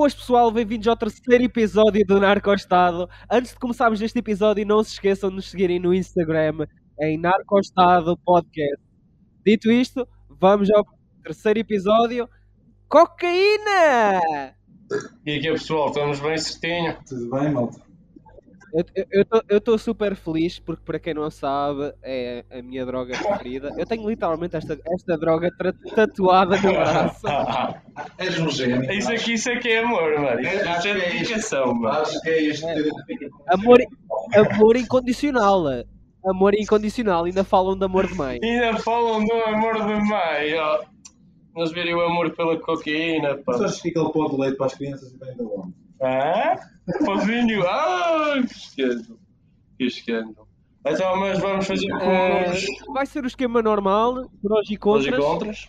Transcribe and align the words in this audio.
Boas 0.00 0.14
pessoal, 0.14 0.50
bem-vindos 0.50 0.88
ao 0.88 0.96
terceiro 0.96 1.44
episódio 1.44 2.02
do 2.06 2.18
Narcostado. 2.18 3.06
Antes 3.30 3.52
de 3.52 3.58
começarmos 3.58 4.00
este 4.00 4.18
episódio, 4.18 4.64
não 4.64 4.82
se 4.82 4.92
esqueçam 4.92 5.28
de 5.28 5.36
nos 5.36 5.50
seguirem 5.50 5.78
no 5.78 5.92
Instagram 5.92 6.66
em 6.98 7.18
Narcostado 7.18 8.16
Podcast. 8.16 8.82
Dito 9.44 9.70
isto, 9.70 10.08
vamos 10.30 10.70
ao 10.70 10.86
terceiro 11.22 11.58
episódio. 11.58 12.26
Cocaína! 12.88 14.22
E 15.26 15.36
aqui 15.36 15.52
pessoal, 15.52 15.88
estamos 15.88 16.18
bem 16.18 16.38
certinho? 16.38 16.96
Tudo 17.06 17.30
bem, 17.32 17.52
malta? 17.52 17.89
Eu 19.48 19.58
estou 19.58 19.76
super 19.78 20.14
feliz 20.14 20.58
porque, 20.60 20.82
para 20.84 20.98
quem 20.98 21.12
não 21.14 21.30
sabe, 21.30 21.92
é 22.02 22.44
a 22.50 22.62
minha 22.62 22.86
droga 22.86 23.16
preferida. 23.18 23.72
Eu 23.76 23.84
tenho 23.86 24.08
literalmente 24.08 24.56
esta, 24.56 24.78
esta 24.94 25.18
droga 25.18 25.50
tatuada 25.94 26.56
no 26.56 26.72
braço. 26.72 27.26
És 28.18 28.38
um 28.38 28.48
gênio. 28.48 28.90
Isso 28.92 29.12
aqui, 29.12 29.32
isso 29.34 29.50
aqui 29.50 29.68
é 29.70 29.78
amor, 29.80 30.18
mano. 30.20 30.40
Isso, 30.40 30.48
É, 30.48 30.54
é 30.56 30.80
que 30.80 30.88
é 30.88 30.96
isto. 30.98 31.10
dedicação, 31.18 31.74
mano. 31.74 31.98
Acho 31.98 32.20
que 32.22 32.30
é 32.30 32.42
este. 32.44 32.64
Amor, 33.48 33.78
amor 34.34 34.76
incondicional. 34.76 35.64
Amor 36.24 36.54
incondicional. 36.54 37.24
Ainda 37.24 37.42
falam 37.44 37.76
de 37.76 37.84
amor 37.84 38.06
de 38.06 38.14
mãe. 38.14 38.38
Ainda 38.42 38.78
falam 38.78 39.24
do 39.24 39.32
amor 39.32 39.74
de 39.74 40.08
mãe, 40.08 40.54
ó. 40.58 40.80
Nós 41.56 41.72
virem 41.72 41.94
o 41.94 42.00
amor 42.00 42.30
pela 42.36 42.56
cocaína, 42.60 43.36
Mas 43.44 43.58
pá. 43.58 43.64
acho 43.64 43.82
que 43.82 43.88
aquele 43.88 44.12
pó 44.12 44.28
de 44.28 44.36
leite 44.40 44.56
para 44.56 44.66
as 44.66 44.74
crianças 44.74 45.12
e 45.12 45.18
vem 45.18 45.36
da 45.36 45.44
onde? 45.44 45.74
Hã? 46.02 46.56
Pozinho? 47.04 47.62
Ah, 47.68 48.34
que 48.76 48.82
esquendo. 48.82 49.18
Que. 49.78 50.34
Então, 50.86 51.16
mas 51.20 51.38
vamos 51.38 51.66
fazer 51.66 51.90
com 51.90 52.10
Eh, 52.10 52.50
os 52.52 52.94
vai 52.94 53.04
ser 53.06 53.22
o 53.22 53.26
esquema 53.26 53.60
normal, 53.62 54.14
prós 54.42 54.70
e 54.70 54.78
prós 54.78 55.06
e 55.06 55.10
contras. 55.10 55.68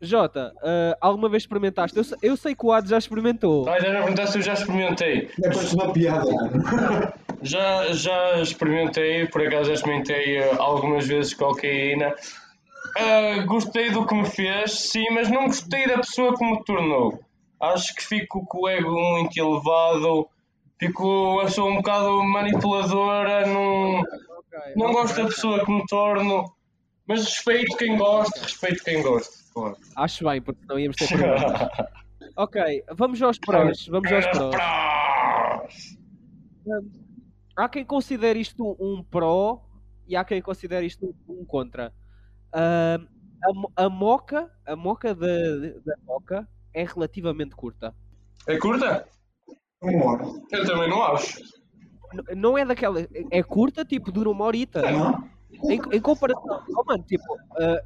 Jota, 0.00 0.52
eh, 0.64 0.96
alguma 1.00 1.28
vez 1.28 1.44
experimentaste? 1.44 1.96
Eu, 1.96 2.04
eu 2.22 2.36
sei 2.36 2.54
que 2.56 2.66
o 2.66 2.72
Ado 2.72 2.88
já 2.88 2.98
experimentou. 2.98 3.68
Ah, 3.68 3.78
já 3.78 3.92
não 3.92 4.00
perguntaste, 4.00 4.36
eu 4.36 4.42
já 4.42 4.52
experimentei. 4.54 5.28
É 5.44 5.48
para 5.50 5.74
uma 5.84 5.92
piada. 5.92 6.24
Já, 7.44 7.92
já 7.92 8.40
experimentei, 8.40 9.26
por 9.26 9.44
acaso 9.44 9.64
já 9.64 9.72
experimentei 9.74 10.38
eh, 10.38 10.54
algumas 10.60 11.08
vezes 11.08 11.34
cocaína. 11.34 12.14
Ah, 12.96 13.42
gostei 13.46 13.90
do 13.90 14.06
que 14.06 14.14
me 14.14 14.24
fez, 14.24 14.70
sim, 14.90 15.02
mas 15.12 15.28
não 15.28 15.46
gostei 15.46 15.88
da 15.88 15.96
pessoa 15.96 16.36
que 16.36 16.44
me 16.44 16.62
tornou. 16.62 17.18
Acho 17.62 17.94
que 17.94 18.02
fico 18.02 18.44
com 18.46 18.62
o 18.62 18.68
ego 18.68 18.90
muito 18.90 19.38
elevado, 19.38 20.28
fico, 20.80 21.40
eu 21.40 21.48
sou 21.48 21.70
um 21.70 21.76
bocado 21.76 22.20
manipuladora, 22.24 23.46
não, 23.46 24.02
não 24.74 24.92
gosto 24.92 25.22
da 25.22 25.28
pessoa 25.28 25.64
que 25.64 25.70
me 25.70 25.86
torno, 25.86 26.52
mas 27.06 27.24
respeito 27.24 27.76
quem 27.76 27.96
gosta, 27.96 28.40
respeito 28.40 28.82
quem 28.82 29.00
gosta. 29.00 29.32
Claro. 29.54 29.76
Acho 29.94 30.24
bem, 30.24 30.42
porque 30.42 30.60
senão 30.62 30.76
íamos 30.76 30.96
ter 30.96 31.06
problemas. 31.06 31.68
ok, 32.36 32.84
vamos 32.96 33.22
aos 33.22 33.38
prós. 33.38 33.86
Vamos 33.86 34.10
aos 34.10 34.26
prós. 34.26 34.56
Há 37.56 37.68
quem 37.68 37.84
considere 37.84 38.40
isto 38.40 38.76
um 38.80 39.04
pró 39.04 39.64
e 40.08 40.16
há 40.16 40.24
quem 40.24 40.42
considere 40.42 40.86
isto 40.86 41.14
um 41.28 41.44
contra. 41.44 41.94
Ah, 42.52 42.98
a, 43.76 43.84
a 43.84 43.88
moca, 43.88 44.50
a 44.66 44.74
moca 44.74 45.14
da, 45.14 45.26
da 45.84 45.94
moca 46.04 46.48
é 46.74 46.84
relativamente 46.84 47.54
curta. 47.54 47.94
É 48.46 48.56
curta? 48.58 49.06
Um 49.82 50.00
hora. 50.04 50.24
Eu 50.50 50.64
também 50.66 50.88
não 50.88 51.02
acho. 51.02 51.40
N- 52.12 52.34
Não 52.36 52.56
é 52.58 52.64
daquela. 52.64 53.00
É 53.30 53.42
curta, 53.42 53.84
tipo, 53.84 54.12
dura 54.12 54.30
uma 54.30 54.44
horita. 54.44 54.82
Não? 54.90 55.28
Em, 55.64 55.80
em 55.96 56.00
comparação, 56.00 56.62
oh, 56.76 56.84
mano, 56.84 57.04
tipo, 57.04 57.24
ah, 57.58 57.76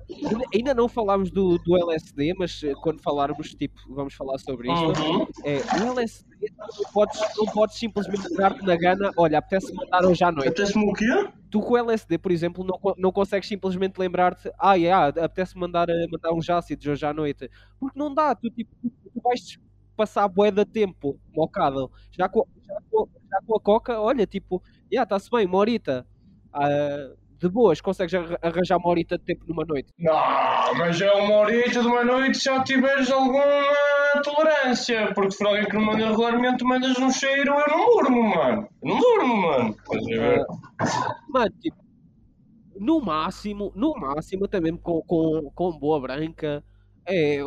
ainda- 0.54 0.74
não 0.74 0.88
falámos 0.88 1.30
do, 1.30 1.58
do 1.58 1.76
LSD, 1.76 2.34
mas 2.38 2.62
eh, 2.62 2.74
quando 2.82 3.02
falarmos, 3.02 3.54
tipo, 3.54 3.80
vamos 3.88 4.14
falar 4.14 4.38
sobre 4.38 4.72
isto. 4.72 5.02
Uhum. 5.02 5.26
É, 5.44 5.58
o 5.82 5.92
LSD, 5.92 6.52
não 6.56 6.92
podes, 6.92 7.20
não 7.36 7.46
podes 7.46 7.76
simplesmente 7.76 8.34
dar-te 8.34 8.64
na 8.64 8.76
gana, 8.76 9.10
olha, 9.16 9.38
apetece 9.38 9.74
mandar 9.74 10.04
hoje 10.04 10.24
à 10.24 10.32
noite. 10.32 10.48
Apetece-me 10.48 10.90
o 10.90 10.92
quê? 10.92 11.28
Tu 11.50 11.60
com 11.60 11.74
o 11.74 11.78
LSD, 11.78 12.18
por 12.18 12.32
exemplo, 12.32 12.64
não, 12.64 12.78
não 12.96 13.12
consegues 13.12 13.48
simplesmente 13.48 13.98
lembrar-te, 13.98 14.50
ah, 14.58 14.74
yeah, 14.74 15.08
apetece 15.08 15.56
mandar, 15.58 15.88
eh, 15.88 16.06
mandar 16.10 16.32
uns 16.32 16.48
ácidos 16.48 16.86
hoje 16.86 17.04
à 17.04 17.12
noite. 17.12 17.50
Porque 17.78 17.98
não 17.98 18.12
dá, 18.14 18.34
tu, 18.34 18.50
tipo, 18.50 18.70
tu, 18.82 18.92
vais 19.22 19.58
passar 19.96 20.28
bué 20.28 20.50
de 20.50 20.64
tempo 20.64 21.18
mocado. 21.34 21.90
Já 22.10 22.28
com, 22.28 22.46
já, 22.66 22.78
com, 22.90 23.08
já 23.30 23.38
com 23.46 23.56
a 23.56 23.60
coca, 23.60 24.00
olha, 24.00 24.26
tipo, 24.26 24.62
já 24.92 25.02
está-se 25.02 25.30
bem, 25.30 25.46
uma 25.46 25.58
horita. 25.58 26.06
Ah, 26.52 27.12
de 27.38 27.48
boas, 27.48 27.80
consegues 27.80 28.14
arra- 28.14 28.38
arranjar 28.42 28.78
uma 28.78 28.88
horita 28.88 29.18
de 29.18 29.24
tempo 29.24 29.44
numa 29.46 29.64
noite. 29.64 29.92
Não, 29.98 30.14
mas 30.78 31.00
é 31.00 31.12
uma 31.12 31.34
horita 31.36 31.80
de 31.82 31.86
uma 31.86 32.04
noite 32.04 32.42
já 32.42 32.62
tiveres 32.64 33.10
alguma 33.10 33.42
tolerância. 34.24 35.12
Porque 35.14 35.32
se 35.32 35.38
for 35.38 35.48
alguém 35.48 35.64
que 35.66 35.74
não 35.74 35.84
manda 35.84 36.06
regularmente, 36.08 36.64
mandas 36.64 36.98
um 36.98 37.10
cheiro, 37.10 37.52
eu 37.52 37.68
não 37.68 37.86
durmo, 37.86 38.22
mano. 38.34 38.68
Eu 38.82 38.88
não 38.88 38.98
durmo, 38.98 39.36
mano. 39.42 39.76
Ver? 40.06 40.44
Mano, 41.28 41.50
tipo, 41.60 41.76
no 42.78 43.00
máximo, 43.00 43.72
no 43.74 43.94
máximo, 43.94 44.48
também 44.48 44.76
com, 44.76 45.02
com, 45.02 45.50
com 45.54 45.78
boa 45.78 46.00
branca, 46.00 46.64
é 47.06 47.40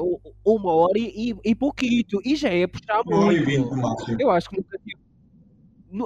uma 0.46 0.74
hora 0.74 0.98
e, 0.98 1.32
e, 1.32 1.52
e 1.52 1.56
pouquito. 1.56 2.22
E 2.24 2.36
já 2.36 2.50
é 2.50 2.66
puxar 2.68 3.02
e 3.06 3.10
muito. 3.10 3.46
vinte 3.46 3.70
no 3.70 3.78
máximo. 3.82 4.18
Eu 4.20 4.30
acho 4.32 4.50
que 4.50 4.58
nunca 4.58 4.78
tive. 4.80 5.09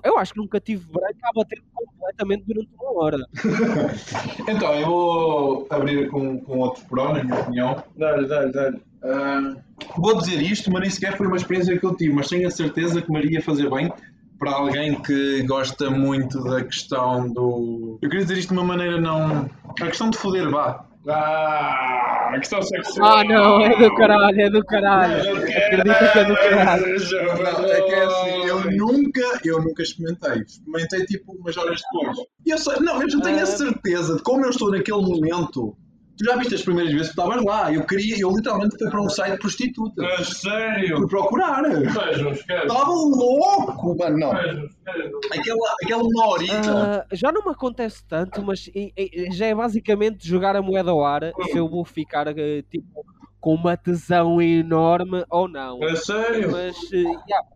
Eu 0.04 0.18
acho 0.18 0.34
que 0.34 0.40
nunca 0.40 0.60
tive 0.60 0.86
branca 0.92 1.20
a 1.24 1.34
bater 1.34 1.62
completamente 1.74 2.44
durante 2.46 2.70
uma 2.80 3.04
hora. 3.04 3.18
Então, 4.48 4.74
eu 4.76 4.86
vou 4.86 5.68
abrir 5.70 6.10
com, 6.10 6.40
com 6.40 6.60
outro 6.60 6.84
pró, 6.86 7.14
na 7.14 7.24
minha 7.24 7.40
opinião. 7.40 7.84
Dá-lhe, 7.98 8.28
dá-lhe, 8.28 8.52
dá-lhe. 8.52 8.82
Ah, 9.04 9.56
vou 9.98 10.18
dizer 10.18 10.42
isto, 10.42 10.72
mas 10.72 10.82
nem 10.82 10.90
sequer 10.90 11.18
foi 11.18 11.28
uma 11.28 11.38
experiência 11.38 11.78
que 11.78 11.86
eu 11.86 11.96
tive, 11.96 12.14
mas 12.14 12.28
tenho 12.28 12.48
a 12.48 12.52
certeza 12.52 13.02
que 13.02 13.12
me 13.12 13.20
iria 13.20 13.42
fazer 13.42 13.70
bem 13.70 13.92
para 14.40 14.52
alguém 14.52 15.02
que 15.02 15.44
gosta 15.44 15.90
muito 15.90 16.44
da 16.44 16.64
questão 16.64 17.32
do. 17.32 17.98
Eu 18.02 18.10
queria 18.10 18.26
dizer 18.26 18.40
isto 18.40 18.50
de 18.50 18.60
uma 18.60 18.64
maneira 18.64 19.00
não. 19.00 19.50
A 19.82 19.88
questão 19.88 20.10
de 20.10 20.18
foder, 20.18 20.50
vá. 20.50 20.86
Ah, 21.08 22.30
a 22.34 22.40
questão 22.40 22.62
sexual. 22.62 23.18
Ah, 23.18 23.24
não, 23.24 23.62
é 23.62 23.76
do 23.78 23.94
caralho, 23.96 24.42
é 24.42 24.50
do 24.50 24.66
caralho. 24.66 25.38
Acredita 25.38 26.12
que 26.12 26.20
é 26.20 26.26
do 26.26 26.36
caralho. 26.36 26.86
Não, 26.86 27.72
é 27.72 27.82
que 27.82 27.94
é 27.94 28.06
assim, 28.06 28.46
eu 28.46 28.72
nunca, 28.72 29.40
eu 29.44 29.62
nunca 29.62 29.84
experimentei. 29.84 30.44
Experimentei 30.44 31.06
tipo 31.06 31.34
umas 31.34 31.58
horas 31.58 31.82
depois. 31.92 32.18
E 32.46 32.52
eu 32.52 32.58
sei, 32.58 32.80
não, 32.80 33.02
eu 33.02 33.10
já 33.10 33.20
tenho 33.20 33.44
a 33.44 33.46
certeza 33.46 34.16
de 34.16 34.24
como 34.24 34.46
eu 34.46 34.50
estou 34.50 34.72
naquele 34.72 35.02
momento. 35.02 35.76
Tu 36.18 36.26
já 36.26 36.36
viste 36.38 36.54
as 36.56 36.62
primeiras 36.62 36.92
vezes 36.94 37.08
que 37.12 37.20
estavas 37.20 37.44
lá. 37.44 37.74
Eu 37.74 37.84
queria, 37.86 38.16
eu 38.20 38.30
literalmente 38.30 38.78
fui 38.78 38.90
para 38.90 39.02
um 39.02 39.10
site 39.10 39.34
de 39.34 39.40
prostituta. 39.40 40.06
A 40.06 40.24
sério? 40.24 40.98
Fui 40.98 41.08
procurar. 41.08 41.64
Estava 41.72 42.90
louco, 42.92 43.98
mano. 43.98 44.18
Não. 44.20 44.32
Aquela, 44.32 45.76
aquela 45.84 46.04
uma 46.04 46.28
horita. 46.28 47.04
Ah, 47.04 47.06
já 47.12 47.32
não 47.32 47.44
me 47.44 47.52
acontece 47.52 48.04
tanto, 48.08 48.44
mas 48.44 48.68
e- 48.76 48.94
e- 48.96 49.32
já 49.32 49.48
é 49.48 49.56
basicamente 49.56 50.28
jogar 50.28 50.56
a 50.56 50.62
moeda 50.62 50.92
ao 50.92 51.04
ar 51.04 51.32
se 51.52 51.58
eu 51.58 51.68
vou 51.68 51.84
ficar 51.84 52.28
eh, 52.28 52.62
tipo 52.70 53.04
com 53.40 53.56
uma 53.56 53.76
tesão 53.76 54.42
enorme 54.42 55.26
ou 55.30 55.48
não. 55.50 55.84
A 55.84 55.96
sério? 55.96 56.52
Mas 56.52 56.76
eh, 56.94 56.98
yeah, 56.98 57.48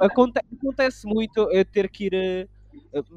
aconte- 0.00 0.40
acontece 0.60 1.06
muito 1.06 1.48
eu 1.50 1.64
ter 1.64 1.88
que 1.88 2.04
ir 2.06 2.14
eh, 2.14 2.46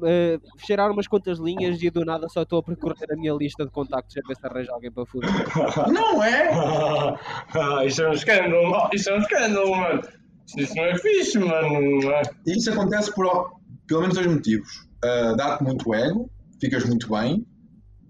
eh, 0.04 0.38
cheirar 0.58 0.90
umas 0.90 1.06
quantas 1.06 1.38
linhas 1.38 1.80
e 1.82 1.90
do 1.90 2.04
nada 2.04 2.28
só 2.28 2.42
estou 2.42 2.58
a 2.58 2.62
percorrer 2.62 3.12
a 3.12 3.16
minha 3.16 3.32
lista 3.32 3.64
de 3.64 3.70
contactos 3.70 4.16
a 4.16 4.26
ver 4.26 4.34
se 4.36 4.46
arranjo 4.46 4.72
alguém 4.72 4.90
para 4.90 5.06
foder. 5.06 5.30
Não 5.92 6.22
é? 6.22 6.50
Ah, 7.54 7.84
isso 7.84 8.02
é 8.02 8.10
um 8.10 8.12
escândalo. 8.12 8.88
Isso 8.92 9.10
é 9.10 9.14
um 9.16 9.20
escândalo, 9.20 9.76
mano. 9.76 10.02
Isso 10.56 10.74
não 10.76 10.84
é 10.84 10.98
fixe, 10.98 11.38
mano. 11.38 12.00
Não 12.00 12.10
é? 12.12 12.22
Isso 12.46 12.70
acontece 12.72 13.12
por 13.14 13.50
pelo 13.86 14.00
menos 14.00 14.16
dois 14.16 14.26
motivos. 14.26 14.86
Ah, 15.04 15.34
Dá-te 15.36 15.64
muito 15.64 15.94
ego, 15.94 16.30
ficas 16.60 16.84
muito 16.84 17.08
bem, 17.10 17.46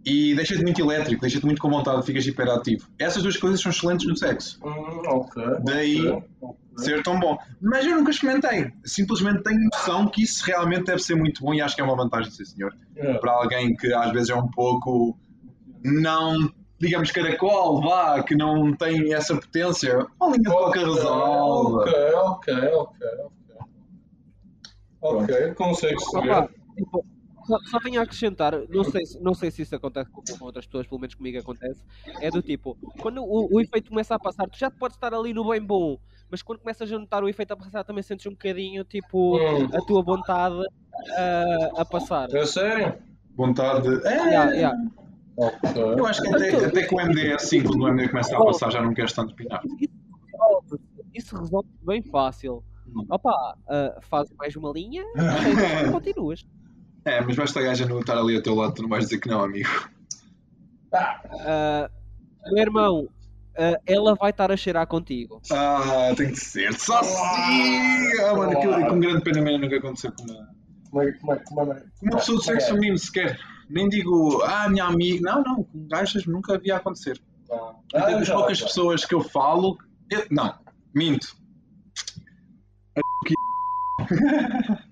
e 0.06 0.34
deixa-te 0.37 0.62
muito 0.62 0.81
elétrico, 0.81 1.20
deixa-te 1.20 1.44
muito 1.44 1.60
com 1.60 1.69
vontade, 1.69 2.06
ficas 2.06 2.25
hiperativo. 2.26 2.88
Essas 2.96 3.25
duas 3.25 3.37
coisas 3.37 3.60
são 3.60 3.70
excelentes 3.70 4.06
no 4.06 4.16
sexo. 4.16 4.60
Hum, 4.64 5.02
ok. 5.08 5.42
Daí 5.64 6.08
ok, 6.08 6.28
ok. 6.40 6.65
Ser 6.76 7.02
tão 7.02 7.19
bom. 7.19 7.37
Mas 7.61 7.84
eu 7.87 7.96
nunca 7.96 8.11
experimentei. 8.11 8.73
Simplesmente 8.84 9.43
tenho 9.43 9.61
noção 9.73 10.08
que 10.08 10.23
isso 10.23 10.44
realmente 10.44 10.84
deve 10.84 11.00
ser 11.02 11.14
muito 11.17 11.43
bom 11.43 11.55
e 11.55 11.61
acho 11.61 11.75
que 11.75 11.81
é 11.81 11.84
uma 11.84 11.96
vantagem, 11.96 12.31
sim 12.31 12.44
senhor. 12.44 12.75
É. 12.96 13.14
Para 13.19 13.32
alguém 13.32 13.75
que 13.76 13.93
às 13.93 14.12
vezes 14.12 14.31
é 14.31 14.34
um 14.34 14.49
pouco 14.50 15.19
não, 15.84 16.52
digamos, 16.81 17.11
caracol, 17.12 17.81
vá, 17.81 18.23
que 18.23 18.34
não 18.34 18.75
tem 18.75 19.12
essa 19.14 19.34
potência. 19.37 20.06
Uma 20.20 20.37
linha 20.37 20.50
de 20.50 20.56
coca 20.56 20.81
resolve. 20.81 21.90
Ok, 21.90 21.94
ok, 22.14 22.55
ok, 22.55 23.08
ok. 23.25 23.37
Ok, 25.00 25.55
consegue 25.55 25.96
tipo, 26.76 27.05
só, 27.46 27.58
só 27.70 27.78
tenho 27.81 28.00
a 28.00 28.02
acrescentar, 28.02 28.55
não 28.69 28.82
sei, 28.82 29.06
se- 29.06 29.20
não 29.20 29.34
sei 29.34 29.50
se 29.52 29.62
isso 29.62 29.76
acontece 29.76 30.11
com, 30.11 30.20
com 30.23 30.44
outras 30.44 30.67
pessoas, 30.67 30.87
pelo 30.87 31.00
menos 31.00 31.14
comigo 31.14 31.38
acontece, 31.38 31.81
é 32.20 32.28
do 32.31 32.43
tipo, 32.43 32.76
quando 33.00 33.23
o, 33.23 33.55
o 33.55 33.61
efeito 33.61 33.90
começa 33.90 34.17
a 34.17 34.19
passar, 34.19 34.49
tu 34.49 34.58
já 34.58 34.69
podes 34.69 34.96
estar 34.96 35.14
ali 35.14 35.32
no 35.32 35.46
bem 35.49 35.62
bom, 35.64 35.96
mas 36.31 36.43
quando 36.43 36.58
começas 36.61 36.90
a 36.93 36.99
notar 36.99 37.23
o 37.23 37.28
efeito 37.28 37.52
a 37.52 37.56
passar, 37.56 37.84
também 37.84 38.02
sentes 38.02 38.26
um 38.26 38.31
bocadinho, 38.31 38.84
tipo, 38.84 39.37
Hum. 39.38 39.69
a 39.73 39.81
tua 39.82 40.02
vontade 40.02 40.56
a, 41.17 41.81
a 41.82 41.84
passar. 41.84 42.28
É 42.34 42.46
sério? 42.46 42.94
Vontade 43.37 43.82
de. 43.82 44.06
É, 44.06 44.14
Yeah, 44.17 44.50
yeah. 44.52 44.78
Ok. 45.37 45.82
Eu 45.99 46.06
acho 46.06 46.23
que 46.23 46.34
até, 46.34 46.64
até 46.67 46.82
que 46.87 46.94
o 46.94 47.00
MD 47.00 47.26
é 47.28 47.34
assim, 47.34 47.62
quando 47.62 47.82
o 47.82 47.88
MD 47.88 48.08
começa 48.08 48.34
a 48.37 48.43
passar, 48.44 48.70
já 48.70 48.81
não 48.81 48.94
queres 48.94 49.12
tanto 49.12 49.34
pinar. 49.34 49.61
isso 51.14 51.37
resolve 51.37 51.69
bem 51.82 52.02
fácil. 52.02 52.64
Hum. 52.88 53.05
Opa, 53.11 53.56
ah, 53.69 53.99
faz 54.00 54.31
mais 54.38 54.56
uma 54.56 54.70
linha 54.73 55.02
e 55.87 55.90
continuas. 55.93 56.46
É, 57.05 57.20
mas 57.20 57.37
basta 57.37 57.61
a 57.61 57.62
gaja 57.62 57.87
não 57.87 58.00
estar 58.00 58.17
ali 58.19 58.34
ao 58.37 58.43
teu 58.43 58.55
lado, 58.55 58.75
tu 58.75 58.82
não 58.82 58.88
vais 58.88 59.05
dizer 59.05 59.19
que 59.19 59.28
não, 59.28 59.43
amigo. 59.43 59.69
Ah, 60.93 61.90
meu 62.46 62.58
irmão, 62.62 63.08
ah, 63.58 63.80
ela 63.86 64.14
vai 64.14 64.30
estar 64.30 64.50
a 64.50 64.56
cheirar 64.56 64.86
contigo. 64.86 65.40
Ah, 65.52 66.12
tem 66.16 66.30
que 66.32 66.40
ser. 66.40 66.72
Só 66.78 67.00
assim! 67.00 68.20
Ah, 68.24 68.34
mano, 68.34 68.52
aquilo 68.52 68.86
com 68.88 69.00
grande 69.00 69.22
pena 69.22 69.40
mesmo 69.42 69.58
nunca 69.60 69.76
aconteceu 69.76 70.12
com 70.12 70.22
uma, 70.24 70.48
Como 70.90 71.02
é, 71.02 71.12
como 71.12 71.32
é, 71.32 71.36
como 71.38 71.72
é, 71.72 71.80
com 71.80 72.06
uma 72.06 72.16
pessoa 72.16 72.38
do 72.38 72.44
sexo 72.44 72.68
feminino 72.68 72.98
sequer. 72.98 73.38
Nem 73.68 73.88
digo, 73.88 74.42
ah, 74.42 74.68
minha 74.68 74.84
amiga. 74.84 75.20
Não, 75.32 75.42
não, 75.42 75.64
com 75.64 75.88
gajas 75.88 76.24
nunca 76.26 76.54
havia 76.54 76.76
acontecer. 76.76 77.20
Ah, 77.50 77.74
Até 77.94 78.12
das 78.12 78.26
já- 78.28 78.34
poucas 78.34 78.58
já. 78.58 78.66
pessoas 78.66 79.04
que 79.04 79.14
eu 79.14 79.20
falo. 79.22 79.76
eu- 80.10 80.26
não, 80.30 80.54
minto. 80.94 81.36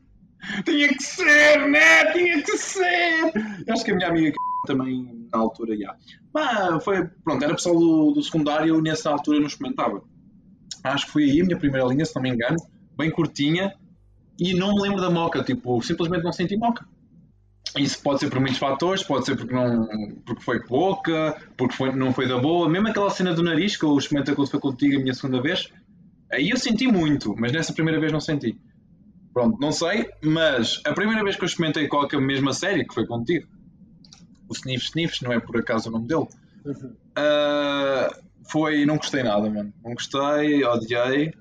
Tinha 0.65 0.89
que 0.89 1.03
ser, 1.03 1.69
né? 1.69 2.13
Tinha 2.13 2.43
que 2.43 2.57
ser! 2.59 3.33
Eu 3.67 3.73
acho 3.73 3.85
que 3.85 3.93
a 3.93 3.95
minha 3.95 4.09
amiga 4.09 4.35
também 4.67 5.29
na 5.33 5.39
altura 5.41 5.77
já. 5.77 5.97
Mas 6.35 6.83
foi, 6.83 7.07
pronto, 7.25 7.45
era 7.45 7.55
pessoal 7.55 7.79
do, 7.79 8.11
do 8.11 8.23
secundário 8.23 8.77
e 8.77 8.83
nessa 8.83 9.09
altura 9.09 9.39
não 9.39 9.47
experimentava. 9.47 10.03
Acho 10.83 11.07
que 11.07 11.13
foi 11.13 11.31
aí 11.31 11.41
a 11.41 11.45
minha 11.45 11.57
primeira 11.57 11.87
linha, 11.87 12.05
se 12.05 12.15
não 12.17 12.23
me 12.23 12.31
engano, 12.31 12.57
bem 12.97 13.11
curtinha, 13.11 13.73
e 14.39 14.53
não 14.53 14.75
me 14.75 14.83
lembro 14.83 15.01
da 15.01 15.09
moca, 15.09 15.45
tipo, 15.45 15.81
simplesmente 15.81 16.25
não 16.25 16.33
senti 16.33 16.57
moca. 16.57 16.85
Isso 17.79 18.03
pode 18.03 18.21
ser 18.21 18.31
por 18.31 18.41
muitos 18.41 18.59
fatores, 18.59 19.03
pode 19.03 19.27
ser 19.27 19.37
porque, 19.37 19.55
não, 19.55 19.87
porque 20.27 20.43
foi 20.43 20.61
pouca, 20.61 21.41
porque 21.57 21.75
foi, 21.75 21.95
não 21.95 22.13
foi 22.13 22.29
da 22.29 22.39
boa. 22.39 22.69
Mesmo 22.69 22.89
aquela 22.89 23.11
cena 23.11 23.33
do 23.33 23.43
nariz 23.43 23.77
que 23.77 23.85
eu 23.85 23.97
experimentei 23.97 24.35
quando 24.35 24.51
foi 24.51 24.61
contigo 24.61 24.97
a 24.97 25.01
minha 25.01 25.15
segunda 25.15 25.41
vez, 25.41 25.69
aí 26.33 26.51
eu 26.51 26.57
senti 26.57 26.87
muito, 26.87 27.35
mas 27.39 27.53
nessa 27.53 27.73
primeira 27.73 27.99
vez 27.99 28.13
não 28.13 28.21
senti. 28.21 28.59
Pronto, 29.33 29.59
não 29.61 29.73
sei, 29.73 30.09
mas 30.23 30.81
a 30.85 30.93
primeira 30.93 31.23
vez 31.25 31.37
que 31.37 31.43
eu 31.43 31.47
experimentei 31.47 31.89
qualquer 31.89 32.21
mesma 32.21 32.53
série, 32.53 32.87
que 32.87 32.95
foi 32.95 33.07
contigo, 33.07 33.49
o 34.55 34.61
Sniff 34.61 34.85
Sniffs, 34.87 35.21
não 35.21 35.33
é 35.33 35.41
por 35.41 35.59
acaso 35.59 35.89
o 35.89 35.93
nome 35.93 36.07
dele, 36.07 36.27
ah, 37.17 38.09
foi. 38.51 38.85
Não 38.87 38.97
gostei 38.97 39.23
nada, 39.23 39.49
mano. 39.51 39.73
Não 39.85 39.95
gostei, 39.95 40.65
odiei, 40.65 41.33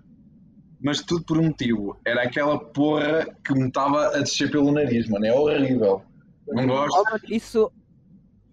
mas 0.81 1.01
tudo 1.01 1.23
por 1.25 1.37
um 1.37 1.45
motivo. 1.45 1.99
Era 2.05 2.23
aquela 2.23 2.59
porra 2.59 3.25
que 3.45 3.53
me 3.53 3.67
estava 3.67 4.07
a 4.07 4.19
descer 4.19 4.51
pelo 4.51 4.71
nariz, 4.71 5.07
mano. 5.07 5.25
É 5.25 5.33
horrível. 5.33 6.03
Não 6.47 6.67
gosto. 6.67 6.97
Oh, 6.97 7.17
isso, 7.33 7.71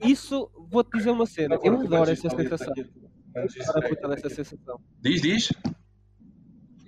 isso, 0.02 0.50
vou-te 0.70 0.96
dizer 0.96 1.10
uma 1.10 1.26
cena. 1.26 1.58
Eu 1.62 1.80
adoro 1.80 2.10
essa 2.10 2.30
sensação. 2.30 2.72
Eu 3.34 3.42
adoro 3.44 3.86
a 3.86 3.88
puta 3.88 4.08
dessa 4.08 4.30
sensação. 4.30 4.80
Diz, 5.00 5.22
diz. 5.22 5.52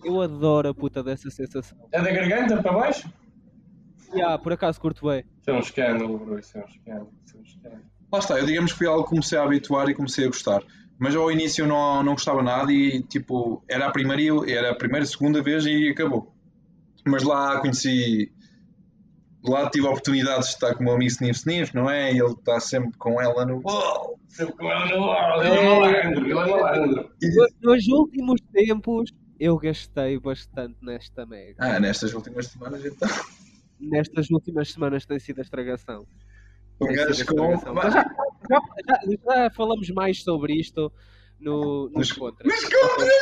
Eu 0.04 0.20
adoro 0.20 0.68
a 0.68 0.74
puta 0.74 1.02
dessa 1.02 1.30
sensação. 1.30 1.78
É 1.92 2.00
da 2.00 2.10
garganta 2.10 2.60
para 2.62 2.72
baixo? 2.72 3.12
Yeah, 4.12 4.36
por 4.38 4.52
acaso 4.52 4.80
curto 4.80 5.06
bem. 5.06 5.24
Isso 5.42 5.50
é 5.50 5.52
um 5.52 5.58
escândalo, 5.60 6.18
bro. 6.18 6.38
Isso 6.38 6.56
é 6.56 6.62
um 6.62 6.66
escândalo. 6.66 7.12
Isso 7.26 7.36
é 7.36 7.40
um 7.40 7.42
escândalo. 7.42 7.82
Lá 8.12 8.18
está, 8.18 8.38
eu 8.38 8.46
digamos 8.46 8.72
que 8.72 8.78
foi 8.78 8.86
algo 8.86 9.02
que 9.04 9.10
comecei 9.10 9.38
a 9.38 9.42
habituar 9.44 9.88
e 9.88 9.94
comecei 9.94 10.24
a 10.24 10.28
gostar. 10.28 10.62
Mas 10.98 11.16
ao 11.16 11.30
início 11.32 11.62
eu 11.64 11.66
não, 11.68 12.02
não 12.02 12.12
gostava 12.12 12.42
nada 12.42 12.72
e 12.72 13.02
tipo, 13.02 13.64
era 13.68 13.86
a 13.86 13.90
primeira, 13.90 14.22
e 14.48 14.52
era 14.52 14.70
a 14.70 14.74
primeira, 14.74 15.04
segunda 15.04 15.42
vez 15.42 15.66
e 15.66 15.88
acabou. 15.88 16.32
Mas 17.06 17.22
lá 17.24 17.58
conheci. 17.60 18.30
Lá 19.44 19.68
tive 19.68 19.86
a 19.88 19.90
oportunidade 19.90 20.42
de 20.42 20.46
estar 20.50 20.72
com 20.74 20.82
o 20.82 20.84
meu 20.84 20.94
amigo 20.94 21.10
Sniff 21.10 21.40
Sniff, 21.40 21.74
não 21.74 21.90
é? 21.90 22.12
E 22.12 22.18
ele 22.20 22.30
está 22.32 22.60
sempre 22.60 22.96
com 22.96 23.20
ela 23.20 23.44
no. 23.44 23.60
Oh, 23.64 24.14
sempre 24.28 24.54
com 24.54 24.70
ela 24.70 24.86
no 24.86 25.10
ar. 25.10 25.44
Ele 25.44 25.56
é 25.56 25.64
malandro. 25.64 26.24
Ele 26.24 26.30
é 26.30 26.34
malandro. 26.34 27.10
No- 27.20 27.72
Nos 27.72 27.88
últimos 27.88 28.40
tempos, 28.52 29.10
eu 29.40 29.56
gastei 29.58 30.20
bastante 30.20 30.76
nesta 30.80 31.26
merda. 31.26 31.56
Ah, 31.58 31.80
nestas 31.80 32.14
últimas 32.14 32.46
semanas 32.46 32.84
então. 32.84 33.08
Nestas 33.82 34.30
últimas 34.30 34.70
semanas 34.72 35.04
tem 35.04 35.18
sido 35.18 35.40
a 35.40 35.42
estragação. 35.42 36.06
Um 36.80 36.86
Tem 36.86 36.96
gajo 36.96 37.14
sido 37.14 37.32
a 37.32 37.34
com. 37.36 37.52
estragação. 37.54 37.74
Mas 37.74 37.92
já, 37.94 38.04
já, 38.48 38.60
já- 38.88 39.44
já 39.44 39.50
falamos 39.50 39.90
mais 39.90 40.22
sobre 40.22 40.54
isto 40.54 40.92
no, 41.40 41.90
nos 41.90 42.12
contras. 42.12 42.46
Mas 42.50 42.64
como? 42.64 43.12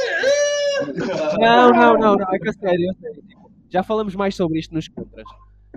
Não, 1.38 1.70
não, 1.72 1.98
não, 1.98 2.16
não, 2.16 2.34
é 2.34 2.38
que 2.38 2.48
a 2.48 2.52
sério. 2.54 2.94
Tipo, 3.28 3.50
Já 3.68 3.82
falamos 3.82 4.14
mais 4.14 4.34
sobre 4.34 4.58
isto 4.58 4.72
nos 4.74 4.88
contras. 4.88 5.26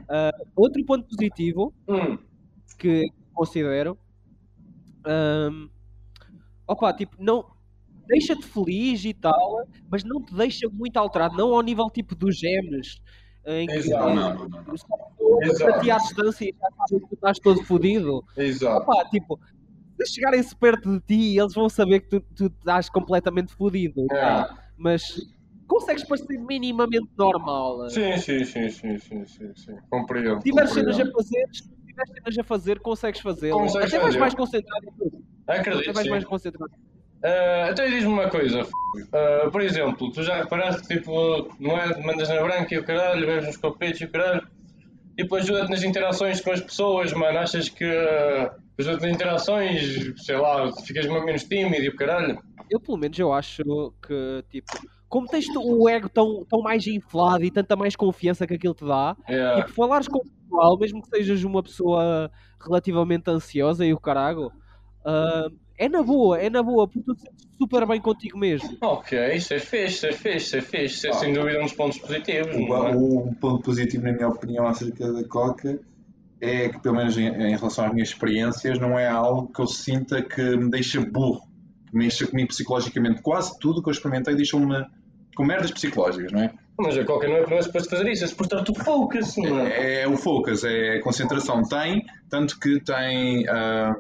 Ah, 0.08 0.32
outro 0.56 0.84
ponto 0.86 1.06
positivo 1.10 1.74
Hum. 1.90 2.18
que 2.80 3.04
considero. 3.34 3.98
ahm, 5.06 5.68
opa, 6.68 6.94
tipo, 6.94 7.16
não. 7.20 7.52
Deixa-te 8.08 8.46
feliz 8.46 9.04
e 9.06 9.14
tal, 9.14 9.66
mas 9.90 10.04
não 10.04 10.22
te 10.24 10.34
deixa 10.36 10.68
muito 10.70 10.96
alterado. 10.98 11.36
Não 11.38 11.54
ao 11.54 11.62
nível 11.62 11.90
tipo 11.90 12.16
dos 12.16 12.38
gemes. 12.38 13.02
Em 13.46 13.68
que 13.68 13.74
Exato. 13.74 14.10
Não, 14.14 14.36
não, 14.36 14.48
não, 14.48 15.58
para 15.60 15.80
ti 15.82 15.92
à 15.92 15.98
distância 15.98 16.46
e 16.46 16.56
já 16.60 17.00
que 17.00 17.08
tu 17.08 17.14
estás 17.14 17.40
todo 17.40 17.64
fodido. 17.64 18.24
Exato. 18.38 18.90
Opa, 18.90 19.10
tipo, 19.10 19.40
se 20.02 20.16
chegarem-se 20.16 20.56
perto 20.56 20.94
de 20.94 21.00
ti, 21.02 21.38
eles 21.38 21.54
vão 21.54 21.68
saber 21.68 22.02
que 22.02 22.10
tu, 22.10 22.22
tu 22.36 22.46
estás 22.46 22.90
completamente 22.90 23.54
fodido. 23.54 24.06
É. 24.12 24.50
Mas 24.78 25.22
consegues 25.68 26.04
parecer 26.06 26.38
minimamente 26.38 27.10
normal. 27.18 27.90
Sim, 27.90 28.18
sim, 28.18 28.44
sim, 28.46 28.70
sim, 28.70 29.00
sim, 29.00 29.26
sim, 29.26 29.56
sim. 29.56 29.76
Compreendo. 29.90 30.38
Se 30.38 30.44
tiveres 30.44 30.72
cenas 30.72 31.00
a 31.00 31.12
fazer, 31.12 31.46
tiveres 31.86 32.12
cenas 32.14 32.38
a 32.38 32.44
fazer, 32.44 32.80
consegues 32.80 33.22
fazê-lo. 33.22 33.78
Até 33.78 34.00
vais 34.00 34.16
mais 34.16 34.34
concentrado. 34.34 34.88
Até 35.48 35.60
Acredito, 35.60 35.94
vais 35.94 36.06
sim. 36.06 36.12
mais 36.12 36.24
concentrado. 36.24 36.72
Ah, 37.24 37.70
então 37.72 37.88
diz-me 37.88 38.12
uma 38.12 38.30
coisa. 38.30 38.68
Ah, 39.14 39.50
por 39.52 39.62
exemplo, 39.62 40.12
tu 40.12 40.24
já 40.24 40.38
reparaste 40.38 40.82
que 40.88 40.96
tipo, 40.96 41.50
não 41.60 41.78
é, 41.78 42.02
mandas 42.02 42.30
na 42.30 42.42
branca 42.42 42.74
e 42.76 42.78
o 42.78 42.84
caralho, 42.86 43.26
bebes 43.26 43.48
nos 43.48 43.58
copetes 43.58 44.02
e 44.02 44.06
o 44.06 44.12
caralho, 44.12 44.48
tipo, 45.18 45.36
ajuda-te 45.36 45.72
nas 45.72 45.84
interações 45.84 46.42
com 46.42 46.52
as 46.52 46.62
pessoas, 46.62 47.14
mano, 47.14 47.40
achas 47.40 47.70
que 47.70 47.86
ah, 47.86 48.54
ajuda-te 48.78 49.04
nas 49.04 49.16
interações, 49.16 50.26
sei 50.26 50.38
lá, 50.38 50.72
ficas 50.86 51.06
menos 51.08 51.44
tímido 51.44 51.84
e 51.84 51.90
o 51.90 51.96
caralho? 51.96 52.42
Eu, 52.70 52.80
pelo 52.80 52.98
menos, 52.98 53.18
eu 53.18 53.32
acho 53.32 53.64
que, 54.06 54.44
tipo, 54.50 54.72
como 55.08 55.28
tens 55.28 55.46
o 55.56 55.88
ego 55.88 56.10
tão, 56.10 56.44
tão 56.46 56.62
mais 56.62 56.88
inflado 56.88 57.44
e 57.44 57.52
tanta 57.52 57.76
mais 57.76 57.96
confiança 57.96 58.48
que 58.48 58.56
aquilo 58.56 58.74
te 58.74 58.84
dá, 58.84 59.16
Yeah. 59.30 59.62
tipo, 59.62 59.76
falares 59.76 60.08
com 60.08 60.18
o 60.18 60.24
pessoal, 60.24 60.78
mesmo 60.78 61.02
que 61.02 61.10
sejas 61.10 61.44
uma 61.44 61.62
pessoa 61.62 62.32
relativamente 62.60 63.30
ansiosa 63.30 63.86
e 63.86 63.94
o 63.94 64.00
carago, 64.00 64.52
ah, 65.06 65.48
é 65.78 65.90
na 65.90 66.04
boa, 66.04 66.40
é 66.40 66.50
na 66.50 66.62
boa, 66.64 66.88
porque 66.88 67.04
tu 67.06 67.16
te 67.16 67.22
sentes 67.22 67.48
super 67.58 67.88
bem 67.88 68.02
contigo 68.02 68.38
mesmo. 68.38 68.78
Ok, 68.82 69.36
isso 69.36 69.54
é 69.54 69.60
fixe, 69.60 69.86
isso 69.96 70.06
é 70.08 70.12
fixe, 70.14 70.38
isso 70.38 70.56
é 70.58 70.62
fixe, 70.62 70.86
isso 70.96 71.08
é 71.08 71.10
Ah. 71.12 71.14
sem 71.14 71.34
dúvida 71.34 71.60
um 71.60 71.64
dos 71.64 71.74
pontos 71.74 71.98
positivos, 72.00 72.54
não 72.56 72.88
é? 72.88 72.96
O, 72.96 73.18
o 73.30 73.36
ponto 73.36 73.64
positivo, 73.64 74.04
na 74.04 74.12
minha 74.14 74.28
opinião, 74.28 74.68
acerca 74.68 75.12
da 75.12 75.24
Coca 75.28 75.80
é 76.42 76.70
que, 76.70 76.80
pelo 76.80 76.96
menos 76.96 77.18
em, 77.18 77.28
em 77.28 77.56
relação 77.56 77.86
às 77.86 77.94
minhas 77.94 78.10
experiências, 78.10 78.78
não 78.80 79.00
é 79.00 79.08
algo 79.08 79.52
que 79.54 79.62
eu 79.62 79.68
sinta 79.68 80.22
que 80.22 80.42
me 80.58 80.70
deixa 80.70 81.00
burro, 81.00 81.42
que 81.90 81.96
mexa 81.98 82.28
comigo 82.28 82.50
psicologicamente. 82.50 83.22
Quase 83.22 83.58
tudo 83.60 83.82
que 83.82 83.90
eu 83.90 83.94
experimentei 83.94 84.36
deixou-me 84.36 84.86
com 85.36 85.46
merdas 85.46 85.72
psicológicas, 85.72 86.32
não 86.32 86.42
é? 86.42 86.54
Mas 86.78 86.98
a 86.98 87.06
qualquer 87.06 87.30
não 87.30 87.38
é 87.38 87.44
para 87.44 87.60
depois 87.60 87.84
de 87.84 87.90
fazer 87.90 88.08
isso, 88.12 88.24
é 88.24 88.28
suportar 88.28 88.64
tu 88.64 88.74
focus, 88.74 89.38
não 89.38 89.60
é? 89.60 90.02
É 90.02 90.08
o 90.08 90.18
focus, 90.18 90.64
é 90.64 90.98
a 90.98 91.02
concentração. 91.02 91.62
Tem, 91.64 92.04
tanto 92.30 92.60
que 92.60 92.80
tem 92.82 93.48
ah, 93.48 93.96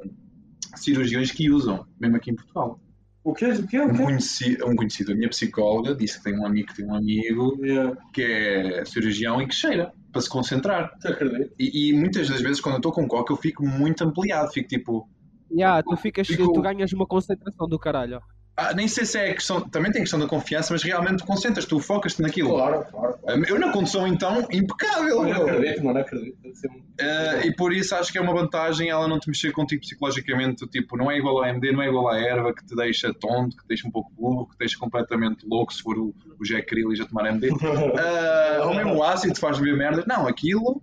cirurgiões 0.75 1.31
que 1.31 1.49
usam, 1.51 1.85
mesmo 1.99 2.17
aqui 2.17 2.31
em 2.31 2.35
Portugal. 2.35 2.79
O 3.23 3.33
quê? 3.33 3.45
O 3.47 3.67
quê? 3.67 3.79
O 3.79 3.89
Um 3.89 3.93
quê? 3.93 4.03
conhecido, 4.03 4.67
um 4.67 4.75
conhecido 4.75 5.11
da 5.11 5.15
minha 5.15 5.29
psicóloga 5.29 5.95
disse 5.95 6.17
que 6.17 6.23
tem 6.25 6.37
um 6.37 6.45
amigo 6.45 6.67
que 6.67 6.75
tem 6.75 6.85
um 6.85 6.95
amigo 6.95 7.57
Yeah, 7.65 7.97
que 8.13 8.21
é 8.21 8.85
cirurgião 8.85 9.41
e 9.41 9.47
que 9.47 9.55
cheira 9.55 9.93
para 10.11 10.21
se 10.21 10.29
concentrar. 10.29 10.91
te 10.99 11.07
acredito. 11.07 11.53
E, 11.57 11.89
e 11.89 11.93
muitas 11.93 12.27
das 12.29 12.41
vezes 12.41 12.59
quando 12.61 12.75
eu 12.75 12.79
estou 12.79 12.91
com 12.91 13.07
coca 13.07 13.31
eu 13.33 13.37
fico 13.37 13.65
muito 13.65 14.03
ampliado, 14.03 14.51
fico 14.51 14.67
tipo, 14.67 15.09
Yeah, 15.51 15.83
tu, 15.83 15.95
ficas, 15.95 16.27
Fico- 16.27 16.51
tu 16.51 16.61
ganhas 16.61 16.91
uma 16.93 17.05
concentração 17.05 17.67
do 17.67 17.77
caralho. 17.79 18.19
Ah, 18.55 18.71
nem 18.73 18.87
sei 18.87 19.03
se 19.05 19.17
é 19.17 19.33
questão, 19.33 19.61
também 19.61 19.91
tem 19.91 20.01
questão 20.03 20.19
da 20.19 20.27
confiança, 20.27 20.71
mas 20.71 20.83
realmente 20.83 21.23
concentras, 21.23 21.65
tu 21.65 21.79
focas-te 21.79 22.21
naquilo. 22.21 22.49
Claro, 22.49 22.85
claro. 22.91 23.17
claro. 23.19 23.45
Eu 23.47 23.59
na 23.59 23.71
condução 23.71 24.05
então, 24.07 24.47
impecável. 24.51 25.23
Não 25.23 25.41
acredito, 25.47 25.83
mano, 25.83 25.99
acredito. 25.99 26.37
Muito- 26.43 26.83
Ah, 27.01 27.45
e 27.45 27.55
por 27.55 27.73
isso 27.73 27.95
acho 27.95 28.11
que 28.11 28.17
é 28.19 28.21
uma 28.21 28.33
vantagem 28.33 28.89
ela 28.89 29.07
não 29.07 29.19
te 29.19 29.27
mexer 29.27 29.51
contigo 29.51 29.81
psicologicamente, 29.81 30.67
tipo, 30.67 30.95
não 30.95 31.09
é 31.09 31.17
igual 31.17 31.39
ao 31.39 31.45
MD, 31.45 31.71
não 31.71 31.81
é 31.81 31.87
igual 31.87 32.07
à 32.09 32.19
erva 32.19 32.53
que 32.53 32.63
te 32.63 32.75
deixa 32.75 33.11
tonto, 33.11 33.57
que 33.57 33.63
te 33.63 33.67
deixa 33.69 33.87
um 33.87 33.91
pouco 33.91 34.11
burro, 34.13 34.45
que 34.45 34.53
te 34.55 34.59
deixa 34.59 34.77
completamente 34.77 35.47
louco 35.47 35.73
se 35.73 35.81
for 35.81 35.97
o, 35.97 36.13
o 36.39 36.43
Jack 36.43 36.69
Grealish 36.69 37.01
a 37.01 37.05
tomar 37.05 37.25
MD. 37.29 37.49
Ah, 37.97 38.65
ou 38.67 38.75
mesmo 38.75 38.95
o 38.97 39.03
ácido 39.03 39.39
faz 39.39 39.57
ver 39.57 39.75
merda. 39.75 40.03
Não, 40.07 40.27
aquilo 40.27 40.79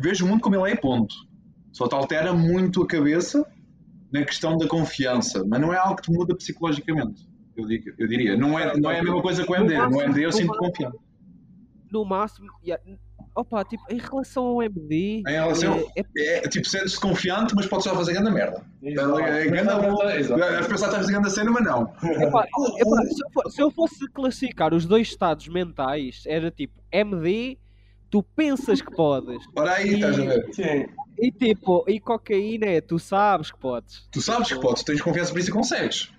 vejo 0.00 0.24
o 0.24 0.28
mundo 0.28 0.40
como 0.40 0.54
ele 0.54 0.72
é, 0.72 0.76
ponto. 0.76 1.14
Só 1.72 1.88
te 1.88 1.94
altera 1.96 2.32
muito 2.32 2.80
a 2.82 2.86
cabeça 2.86 3.44
na 4.14 4.24
questão 4.24 4.56
da 4.56 4.66
confiança, 4.68 5.44
mas 5.46 5.60
não 5.60 5.72
é 5.74 5.76
algo 5.76 5.96
que 5.96 6.02
te 6.02 6.12
muda 6.12 6.34
psicologicamente. 6.36 7.28
Eu, 7.56 7.66
digo, 7.66 7.90
eu 7.98 8.06
diria. 8.08 8.36
Não 8.36 8.58
é, 8.58 8.76
não 8.78 8.90
é 8.90 9.00
a 9.00 9.02
mesma 9.02 9.20
coisa 9.20 9.44
com 9.44 9.52
o 9.52 9.56
MD. 9.56 9.76
No 9.88 10.00
MD 10.02 10.24
eu 10.24 10.32
sinto 10.32 10.56
confiança. 10.56 10.96
No 11.92 12.04
máximo, 12.04 12.48
yeah, 12.66 12.82
opa, 13.36 13.64
tipo, 13.64 13.82
em 13.88 13.98
relação 13.98 14.44
ao 14.46 14.62
MD. 14.62 15.22
Em 15.26 15.30
relação- 15.30 15.78
é- 15.96 16.00
é- 16.16 16.38
É, 16.38 16.48
tipo, 16.48 16.68
sentes-te 16.68 16.98
confiante, 16.98 17.54
mas 17.54 17.66
podes 17.66 17.84
só 17.84 17.94
fazer 17.94 18.14
grande 18.14 18.30
merda. 18.32 18.64
Exato. 18.82 19.18
É. 19.20 19.46
Exato. 20.18 20.40
Deves 20.40 20.66
pensar 20.66 20.88
que 20.88 20.94
estás 20.96 21.06
fazendo 21.06 21.26
a 21.26 21.30
cena, 21.30 21.50
mas 21.52 21.64
não. 21.64 21.82
epá, 22.22 22.44
epá, 22.44 23.02
se, 23.06 23.22
eu 23.22 23.30
for- 23.32 23.50
se 23.50 23.62
eu 23.62 23.70
fosse 23.70 24.08
classificar 24.10 24.74
os 24.74 24.84
dois 24.86 25.06
estados 25.08 25.46
mentais, 25.48 26.24
era 26.26 26.50
tipo, 26.50 26.80
MD, 26.90 27.56
tu 28.14 28.22
pensas 28.22 28.80
que 28.80 28.94
podes. 28.94 29.44
Ora 29.56 29.72
aí, 29.72 29.94
estás 29.94 30.16
a 30.20 30.22
ver? 30.22 30.54
Sim. 30.54 30.86
E 31.18 31.32
tipo, 31.32 31.84
e 31.88 31.98
cocaína 31.98 32.66
é, 32.66 32.80
tu 32.80 32.96
sabes 32.96 33.50
que 33.50 33.58
podes. 33.58 34.06
Tu 34.12 34.22
sabes 34.22 34.52
que 34.52 34.60
podes, 34.60 34.84
tens 34.84 35.02
confiança 35.02 35.32
por 35.32 35.40
isso 35.40 35.50
e 35.50 35.52
consegues. 35.52 36.12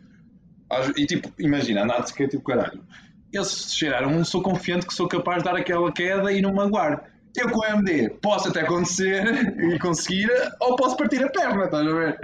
E 0.97 1.05
tipo, 1.05 1.31
imagina, 1.39 1.83
andar 1.83 2.01
de 2.01 2.09
skate 2.09 2.31
tipo 2.31 2.43
caralho. 2.43 2.83
Eu 3.31 3.45
se 3.45 3.73
cheirar 3.73 4.05
um, 4.09 4.25
sou 4.25 4.41
confiante 4.41 4.85
que 4.85 4.93
sou 4.93 5.07
capaz 5.07 5.37
de 5.37 5.45
dar 5.45 5.55
aquela 5.55 5.89
queda 5.89 6.33
e 6.33 6.41
não 6.41 6.53
magoar. 6.53 7.09
Eu 7.33 7.49
com 7.49 7.59
o 7.59 7.65
MD 7.65 8.09
posso 8.21 8.49
até 8.49 8.63
acontecer 8.63 9.55
e 9.57 9.79
conseguir, 9.79 10.29
ou 10.59 10.75
posso 10.75 10.97
partir 10.97 11.23
a 11.23 11.29
perna, 11.29 11.63
estás 11.63 11.87
a 11.87 11.93
ver? 11.93 12.19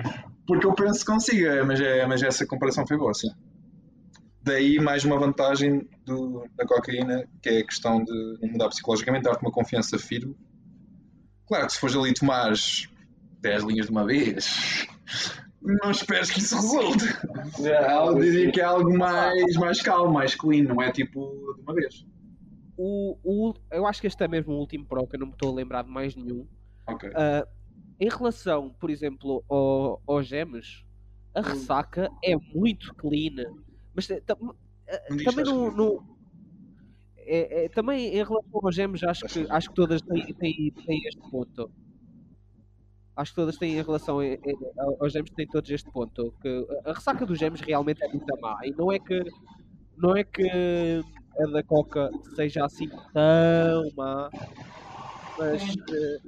Porque 0.46 0.68
eu 0.68 0.74
penso 0.74 1.00
que 1.00 1.06
consiga, 1.06 1.64
mas, 1.64 1.80
é, 1.80 2.06
mas 2.06 2.22
essa 2.22 2.46
comparação 2.46 2.86
foi 2.86 2.98
boa, 2.98 3.14
sim. 3.14 3.30
Daí 4.44 4.80
mais 4.80 5.04
uma 5.06 5.20
vantagem 5.20 5.88
do- 6.06 6.44
da 6.58 6.66
cocaína, 6.66 7.28
que 7.42 7.50
é 7.50 7.60
a 7.60 7.66
questão 7.66 8.04
de 8.04 8.38
não 8.42 8.50
mudar 8.52 8.70
psicologicamente, 8.70 9.24
dar-te 9.24 9.42
uma 9.44 9.52
confiança 9.52 9.98
firme. 10.00 10.36
Claro 11.48 11.68
que 11.68 11.74
se 11.74 11.80
fores 11.80 11.96
ali 11.96 12.14
tomares 12.14 12.88
10 13.42 13.64
linhas 13.64 13.86
de 13.86 13.92
uma 13.92 14.06
vez, 14.06 14.88
não 15.62 15.92
esperes 15.92 16.32
que 16.32 16.40
isso 16.40 16.56
resulte. 16.56 17.06
Eu 17.60 18.20
diria 18.20 18.52
que 18.52 18.60
é 18.62 18.64
algo 18.64 18.98
mais, 18.98 19.56
mais 19.58 19.82
calmo, 19.82 20.14
mais 20.14 20.34
clean, 20.34 20.64
não 20.64 20.82
é 20.82 20.92
tipo 20.92 21.20
de 21.56 21.62
uma 21.62 21.74
vez. 21.76 22.06
O, 22.78 23.18
o, 23.24 23.54
eu 23.72 23.86
acho 23.86 24.02
que 24.02 24.08
este 24.08 24.24
é 24.24 24.28
mesmo 24.28 24.54
o 24.54 24.58
último 24.58 24.86
pro, 24.88 25.06
que 25.06 25.16
eu 25.18 25.20
não 25.20 25.28
me 25.28 25.34
estou 25.34 25.52
a 25.52 25.56
lembrar 25.56 25.84
de 25.84 25.90
mais 25.92 26.16
nenhum. 26.16 26.48
Ok. 26.88 27.12
Ah, 27.14 27.46
em 28.00 28.10
relação, 28.10 28.72
por 28.80 28.90
exemplo, 28.90 29.44
ao, 29.48 30.02
aos 30.08 30.26
gemes, 30.26 30.84
a 31.36 31.42
ressaca 31.42 32.10
é 32.24 32.36
muito 32.56 32.96
clean. 32.96 33.36
Mas 34.02 34.10
eh, 34.10 34.20
tam- 34.22 34.56
eh, 34.88 34.98
também 35.24 35.46
clean. 35.46 35.72
não- 35.76 36.04
é, 37.18 37.66
é, 37.66 37.70
também 37.70 38.08
em 38.08 38.24
relação 38.24 38.60
aos 38.64 38.76
gemes, 38.76 39.04
acho 39.04 39.26
que, 39.26 39.46
acho 39.50 39.70
que 39.70 39.76
todas 39.76 40.02
têm, 40.02 40.34
têm, 40.34 40.72
têm 40.72 41.02
este 41.08 41.22
ponto. 41.30 41.70
Acho 43.16 43.32
que 43.32 43.36
todas 43.36 43.58
têm 43.58 43.78
em 43.78 43.82
relação 43.84 44.20
a- 44.20 44.24
a- 44.24 44.96
aos 45.00 45.14
gemes 45.14 45.30
têm 45.32 45.46
todos 45.48 45.70
este 45.70 45.90
ponto. 45.92 46.34
Que 46.42 46.66
a 46.86 46.94
ressaca 46.94 47.26
dos 47.26 47.38
gemes 47.38 47.62
realmente 47.62 48.04
é 48.04 48.08
muito 48.08 48.26
má. 48.42 48.58
E 48.64 48.72
não 48.72 48.92
é 48.92 48.98
que 49.00 49.22
não 49.98 50.16
é 50.16 50.24
que 50.24 51.04
a 51.40 51.46
da 51.52 51.62
Coca 51.64 52.10
seja 52.36 52.66
assim 52.66 52.90
tão 53.14 53.92
má, 53.96 54.32
mas 55.38 55.62
eh, 55.92 56.20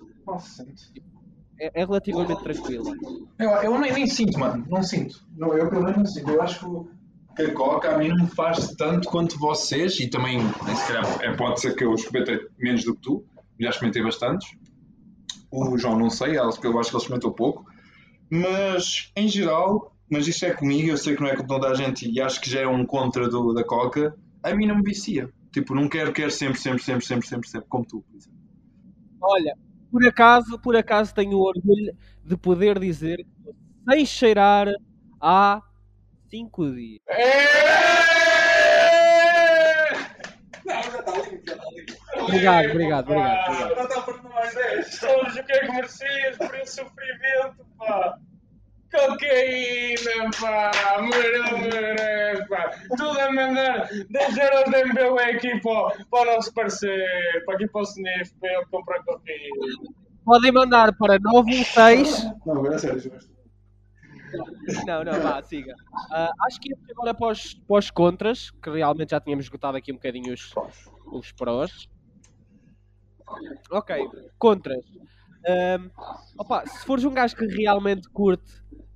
é, 1.60 1.82
é 1.82 1.86
relativamente 1.86 2.44
tranquila. 2.44 2.94
Eu, 3.40 3.50
eu 3.50 3.80
nem, 3.80 3.92
nem 3.94 4.08
sinto, 4.08 4.38
mano. 4.40 4.64
Não 4.70 4.84
sinto. 4.84 5.26
Não, 5.36 5.58
eu 5.58 5.70
pelo 5.70 5.84
menos 5.84 5.98
não 5.98 6.06
sinto. 6.06 6.30
Eu 6.30 6.42
acho 6.42 6.60
que 6.60 7.03
a 7.38 7.52
coca 7.54 7.96
a 7.96 7.98
mim 7.98 8.10
não 8.10 8.28
faz 8.28 8.76
tanto 8.76 9.10
quanto 9.10 9.40
vocês 9.40 10.00
e 10.00 10.08
também, 10.08 10.40
se 10.40 10.88
calhar, 10.88 11.22
é, 11.22 11.36
pode 11.36 11.60
ser 11.60 11.76
que 11.76 11.84
eu 11.84 11.94
experimentei 11.94 12.48
menos 12.58 12.84
do 12.84 12.96
que 12.96 13.02
tu. 13.02 13.26
Já 13.60 13.70
experimentei 13.70 14.04
bastantes. 14.04 14.48
O 15.52 15.78
João 15.78 15.98
não 15.98 16.10
sei, 16.10 16.38
eu 16.38 16.48
acho 16.48 16.60
que 16.60 16.68
ele 16.68 16.80
experimentou 16.80 17.32
pouco. 17.32 17.66
Mas, 18.30 19.12
em 19.16 19.28
geral, 19.28 19.96
mas 20.10 20.28
isto 20.28 20.46
é 20.46 20.54
comigo, 20.54 20.90
eu 20.90 20.98
sei 20.98 21.16
que 21.16 21.22
não 21.22 21.30
é 21.30 21.36
com 21.36 21.46
toda 21.46 21.68
a 21.68 21.74
gente 21.74 22.10
e 22.10 22.22
acho 22.22 22.42
que 22.42 22.50
já 22.50 22.62
é 22.62 22.68
um 22.68 22.86
contra 22.86 23.28
do, 23.28 23.54
da 23.54 23.64
coca. 23.64 24.16
A 24.44 24.54
mim 24.54 24.66
não 24.66 24.76
me 24.76 24.84
vicia. 24.84 25.30
Tipo, 25.52 25.76
não 25.76 25.88
quero, 25.88 26.12
quero 26.12 26.32
sempre, 26.32 26.60
sempre, 26.60 26.84
sempre, 26.84 27.06
sempre, 27.06 27.28
sempre, 27.28 27.48
sempre, 27.48 27.68
como 27.70 27.86
tu, 27.86 28.02
por 28.02 28.18
exemplo. 28.18 28.40
Olha, 29.22 29.56
por 29.92 30.06
acaso, 30.08 30.60
por 30.60 30.76
acaso 30.76 31.14
tenho 31.14 31.38
orgulho 31.38 31.96
de 32.26 32.36
poder 32.36 32.80
dizer 32.80 33.18
que 33.18 33.54
sem 33.88 34.06
cheirar 34.06 34.68
há 35.22 35.62
5 36.34 36.72
dias. 36.72 37.00
Não, 40.66 40.82
já 40.82 41.00
está 41.00 41.12
limpo, 41.12 41.46
já 41.46 41.54
está 41.54 41.70
limpo. 41.70 41.94
Obrigado, 42.24 42.72
obrigado, 42.72 43.12
obrigado, 43.12 43.52
obrigado. 43.52 43.76
Já 43.76 43.84
está 43.84 44.02
por 44.02 44.24
mais 44.24 44.56
10. 44.56 44.96
Sabes 44.96 45.36
o 45.36 45.44
que 45.44 45.52
é 45.52 45.60
que 45.60 45.72
merecias 45.72 46.38
por 46.38 46.56
esse 46.56 46.76
sofrimento, 46.76 47.66
pá? 47.78 48.18
Cocaína, 48.92 50.32
pá! 50.42 50.72
Mara, 51.02 51.44
mara, 51.52 52.48
pá! 52.50 52.80
Tudo 52.98 53.20
a 53.20 53.32
mandar 53.32 53.90
10 54.10 54.38
euros 54.38 54.64
de 54.72 54.86
MBU 54.86 55.20
aqui 55.20 55.62
para, 55.62 56.06
para 56.10 56.32
o 56.32 56.36
nosso 56.36 56.52
parceiro, 56.56 57.46
para 57.46 57.56
aqui 57.56 57.68
para 57.68 57.82
o 57.82 57.84
Sniff, 57.84 58.34
para 58.40 58.54
ele 58.54 58.66
comprar 58.72 59.04
cocaína. 59.04 59.94
Podem 60.26 60.52
mandar 60.52 60.98
para 60.98 61.20
916. 61.20 62.24
Não, 62.44 62.58
agora 62.58 62.74
é 62.74 62.80
sério, 62.80 63.12
gosto. 63.12 63.33
Não, 64.86 65.04
não, 65.04 65.20
vá, 65.22 65.42
siga. 65.44 65.76
Ah, 66.12 66.32
acho 66.48 66.60
que 66.60 66.70
íamos 66.70 66.90
agora 66.90 67.14
para 67.14 67.28
os, 67.32 67.54
para 67.54 67.78
os 67.80 67.92
contras, 67.92 68.52
que 68.52 68.70
realmente 68.70 69.12
já 69.12 69.20
tínhamos 69.20 69.46
esgotado 69.46 69.78
aqui 69.78 69.92
um 69.92 69.96
bocadinho 69.96 70.34
os, 70.34 70.52
os 71.12 71.32
prós. 71.32 71.88
Ok, 73.72 73.96
contras. 74.38 74.84
Opa, 76.38 76.66
se 76.66 76.86
fores 76.86 77.04
um 77.04 77.14
gajo 77.14 77.36
que 77.36 77.46
realmente 77.46 78.10
curte, 78.10 78.52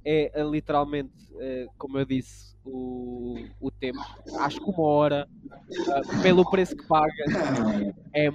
é, 0.05 0.39
é 0.39 0.43
literalmente, 0.43 1.13
eh, 1.39 1.67
como 1.77 1.97
eu 1.99 2.05
disse, 2.05 2.55
o, 2.63 3.35
o 3.59 3.69
tempo. 3.71 3.99
Acho 4.39 4.59
que 4.63 4.69
uma 4.69 4.83
hora, 4.83 5.27
ah, 5.91 6.21
pelo 6.21 6.49
preço 6.49 6.75
que 6.75 6.87
pagas, 6.87 7.11
é, 8.13 8.27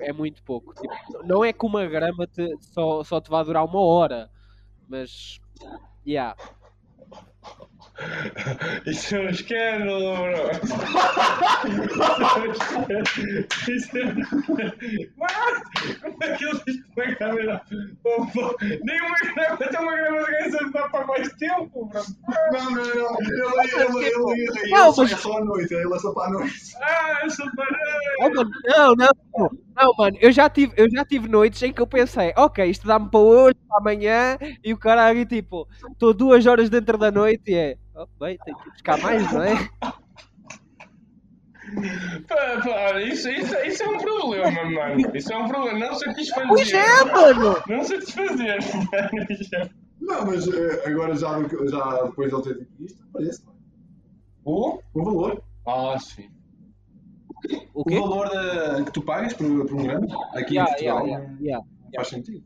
é 0.00 0.12
muito 0.12 0.42
pouco. 0.44 0.72
Tipo, 0.74 1.22
não 1.24 1.44
é 1.44 1.52
que 1.52 1.66
uma 1.66 1.84
grama 1.86 2.26
te- 2.26 2.56
só, 2.60 3.02
só 3.02 3.20
te 3.20 3.30
vai 3.30 3.44
durar 3.44 3.64
uma 3.64 3.80
hora, 3.80 4.30
mas. 4.88 5.40
Yeah. 6.08 6.32
Isso 8.86 9.16
é 9.16 9.20
um 9.20 9.28
escândalo, 9.28 10.14
bro! 10.16 10.50
Isso 13.68 13.98
é... 13.98 14.04
What? 15.18 16.00
Como 16.00 16.16
é 16.24 16.36
que 16.36 16.44
ele 16.44 16.60
diz 16.66 16.76
que 16.76 17.00
uma 17.00 17.14
câmera? 17.16 17.62
Nem 18.84 19.00
uma 19.00 19.18
grama, 19.34 19.54
até 19.54 19.80
uma 19.80 19.96
grama 19.96 20.24
de 20.24 20.30
ganso 20.50 20.72
dá 20.72 20.88
para 20.88 21.06
mais 21.06 21.32
tempo, 21.34 21.86
bro! 21.86 22.02
Não, 22.52 22.70
não, 22.70 22.84
não. 22.94 23.20
Ele, 23.20 23.34
ele, 23.74 24.06
ele, 24.06 24.42
ele, 24.42 24.70
Não, 24.70 24.84
ele 24.86 24.92
só- 24.94 25.04
é 25.04 25.08
só 25.08 25.38
à 25.38 25.44
noite, 25.44 25.74
ele 25.74 25.94
é 25.94 25.98
só 25.98 26.12
para 26.12 26.28
a 26.28 26.30
noite. 26.30 26.54
Ah, 26.80 27.20
eu 27.24 27.30
sou 27.30 27.46
parei! 27.56 27.76
Oh, 28.20 28.30
mano, 28.30 28.50
não, 28.64 28.94
não, 28.94 29.50
não, 29.78 29.94
mano, 29.96 30.16
eu 30.20 30.32
já, 30.32 30.50
tive, 30.50 30.72
eu 30.76 30.90
já 30.90 31.04
tive 31.04 31.28
noites 31.28 31.62
em 31.62 31.72
que 31.72 31.80
eu 31.80 31.86
pensei, 31.86 32.32
ok, 32.36 32.64
isto 32.68 32.86
dá-me 32.86 33.08
para 33.10 33.20
hoje, 33.20 33.54
para 33.68 33.78
amanhã, 33.78 34.36
e 34.64 34.72
o 34.72 34.78
caralho, 34.78 35.24
tipo, 35.24 35.68
estou 35.92 36.12
duas 36.12 36.46
horas 36.46 36.68
dentro 36.68 36.98
da 36.98 37.10
noite 37.10 37.50
e 37.52 37.54
é, 37.54 37.78
oh, 37.94 38.06
bem, 38.18 38.36
tenho 38.44 38.56
que 38.58 38.68
ir 38.68 38.72
buscar 38.72 38.98
mais, 39.00 39.32
não 39.32 39.42
é? 39.42 39.54
Pá, 42.26 42.60
pá, 42.64 43.00
isso, 43.02 43.28
isso, 43.28 43.54
isso 43.56 43.82
é 43.82 43.88
um 43.88 43.98
problema, 43.98 44.64
mano. 44.70 45.14
Isso 45.14 45.32
é 45.32 45.36
um 45.36 45.48
problema. 45.48 45.78
Não 45.78 45.94
satisfazer. 45.94 46.48
Pois 46.48 46.72
é, 46.72 47.04
mano! 47.04 47.62
Não 47.68 47.84
satisfazer, 47.84 48.58
mano. 48.74 49.70
Não, 50.00 50.26
mas 50.26 50.48
eh, 50.48 50.82
agora 50.86 51.14
já, 51.14 51.28
já 51.66 52.02
depois 52.04 52.30
de 52.30 52.36
ele 52.36 52.42
ter 52.42 52.58
dito 52.58 52.84
isto, 52.84 53.06
parece, 53.12 53.44
não 53.44 53.52
é? 53.52 53.56
O? 54.44 54.80
O 54.94 55.04
valor. 55.04 55.42
Ah, 55.66 55.98
sim. 55.98 56.30
O 57.74 57.82
O 57.86 58.00
valor 58.00 58.28
da- 58.28 58.82
que 58.84 58.92
tu 58.92 59.02
pagas 59.02 59.32
por, 59.34 59.46
por 59.66 59.74
um 59.80 59.82
grama 59.84 60.06
aqui 60.34 60.54
Yeah, 60.54 60.64
em 60.70 60.74
Portugal 60.74 61.06
yeah, 61.06 61.34
yeah, 61.40 61.66
faz 61.94 62.08
sentido. 62.08 62.44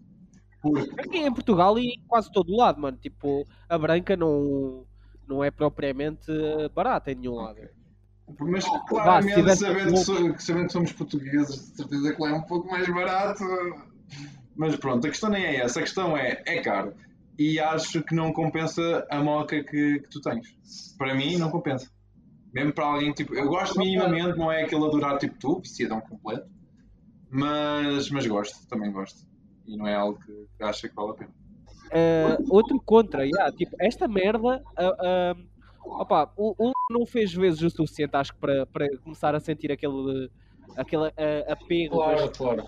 Porque 0.60 1.00
Aqui 1.00 1.18
em 1.18 1.32
Portugal 1.32 1.78
e 1.78 1.86
em 1.94 2.02
quase 2.06 2.30
todo 2.30 2.52
o 2.52 2.56
lado, 2.56 2.80
mano, 2.80 2.96
tipo, 2.96 3.44
a 3.68 3.76
branca 3.78 4.16
não, 4.16 4.84
não 5.26 5.42
é 5.42 5.50
propriamente 5.50 6.30
barata 6.74 7.10
em 7.10 7.16
nenhum 7.16 7.34
lado. 7.34 7.58
Mas 8.38 8.64
Vá, 8.64 8.70
se 8.78 8.86
claramente, 8.86 9.34
tivesse- 9.34 9.60
sabendo, 9.66 10.34
que 10.34 10.42
sabendo 10.42 10.66
que 10.66 10.72
somos 10.72 10.92
portugueses, 10.92 11.70
de 11.72 11.76
certeza 11.76 12.14
que 12.14 12.22
lá 12.22 12.30
é 12.30 12.34
um 12.34 12.42
pouco 12.42 12.68
mais 12.70 12.88
barato. 12.88 13.42
Mas 14.54 14.76
pronto, 14.76 15.06
a 15.06 15.10
questão 15.10 15.30
nem 15.30 15.44
é 15.44 15.56
essa. 15.56 15.80
A 15.80 15.82
questão 15.82 16.16
é, 16.16 16.42
é 16.46 16.60
caro. 16.60 16.94
E 17.38 17.58
acho 17.58 18.02
que 18.02 18.14
não 18.14 18.32
compensa 18.32 19.04
a 19.10 19.22
moca 19.22 19.62
que, 19.64 19.98
que 20.00 20.08
tu 20.10 20.20
tens. 20.20 20.46
Para 20.96 21.14
mim, 21.14 21.36
não 21.38 21.50
compensa. 21.50 21.90
Mesmo 22.52 22.72
para 22.72 22.84
alguém, 22.84 23.12
tipo, 23.12 23.34
eu 23.34 23.48
gosto 23.48 23.78
minimamente, 23.78 24.36
não 24.36 24.52
é 24.52 24.64
aquele 24.64 24.84
adorar 24.84 25.18
tipo 25.18 25.34
tu, 25.38 25.60
viciadão 25.60 26.00
completo. 26.00 26.50
Mas, 27.30 28.10
mas 28.10 28.26
gosto, 28.26 28.66
também 28.68 28.92
gosto. 28.92 29.26
E 29.66 29.76
não 29.76 29.86
é 29.86 29.94
algo 29.94 30.18
que, 30.18 30.46
que 30.56 30.62
acha 30.62 30.88
que 30.88 30.94
vale 30.94 31.10
a 31.12 31.14
pena. 31.14 31.30
Ah, 31.92 32.38
outro 32.48 32.80
contra, 32.80 33.26
yeah, 33.26 33.52
tipo, 33.52 33.76
esta 33.78 34.08
merda, 34.08 34.62
ah, 34.76 34.96
ah, 34.98 35.36
opa, 35.84 36.32
o, 36.36 36.54
o 36.58 36.72
não 36.90 37.04
fez 37.04 37.32
vezes 37.34 37.60
o 37.62 37.70
suficiente, 37.70 38.16
acho 38.16 38.32
que 38.32 38.38
para, 38.40 38.66
para 38.66 38.98
começar 38.98 39.34
a 39.34 39.40
sentir 39.40 39.70
aquele, 39.70 40.30
aquele 40.74 41.06
ah, 41.06 41.52
apego. 41.52 41.98
mas, 41.98 42.36
claro. 42.36 42.64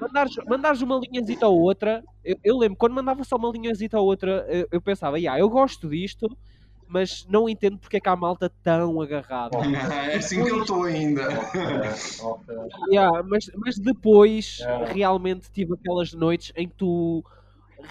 mandares, 0.00 0.34
mandares 0.46 0.82
uma 0.82 0.98
linhazita 0.98 1.46
ou 1.46 1.60
outra, 1.60 2.02
eu, 2.24 2.38
eu 2.42 2.58
lembro, 2.58 2.78
quando 2.78 2.94
mandava 2.94 3.22
só 3.22 3.36
uma 3.36 3.50
linhazita 3.50 3.98
ou 4.00 4.06
outra, 4.06 4.46
eu, 4.48 4.66
eu 4.72 4.80
pensava, 4.80 5.18
yeah, 5.18 5.38
eu 5.38 5.50
gosto 5.50 5.88
disto, 5.88 6.26
mas 6.92 7.26
não 7.28 7.48
entendo 7.48 7.78
porque 7.78 7.96
é 7.96 8.00
que 8.00 8.08
há 8.08 8.14
malta 8.14 8.50
tão 8.62 9.00
agarrada. 9.00 9.56
É 10.12 10.16
assim 10.18 10.44
que 10.44 10.50
eu 10.50 10.60
estou 10.60 10.84
ainda. 10.84 11.22
Yeah, 12.90 13.22
mas, 13.24 13.44
mas 13.56 13.78
depois 13.78 14.58
Yeah. 14.60 14.92
realmente 14.92 15.50
tive 15.50 15.74
aquelas 15.74 16.12
noites 16.12 16.52
em 16.56 16.68
que 16.68 16.74
tu 16.74 17.24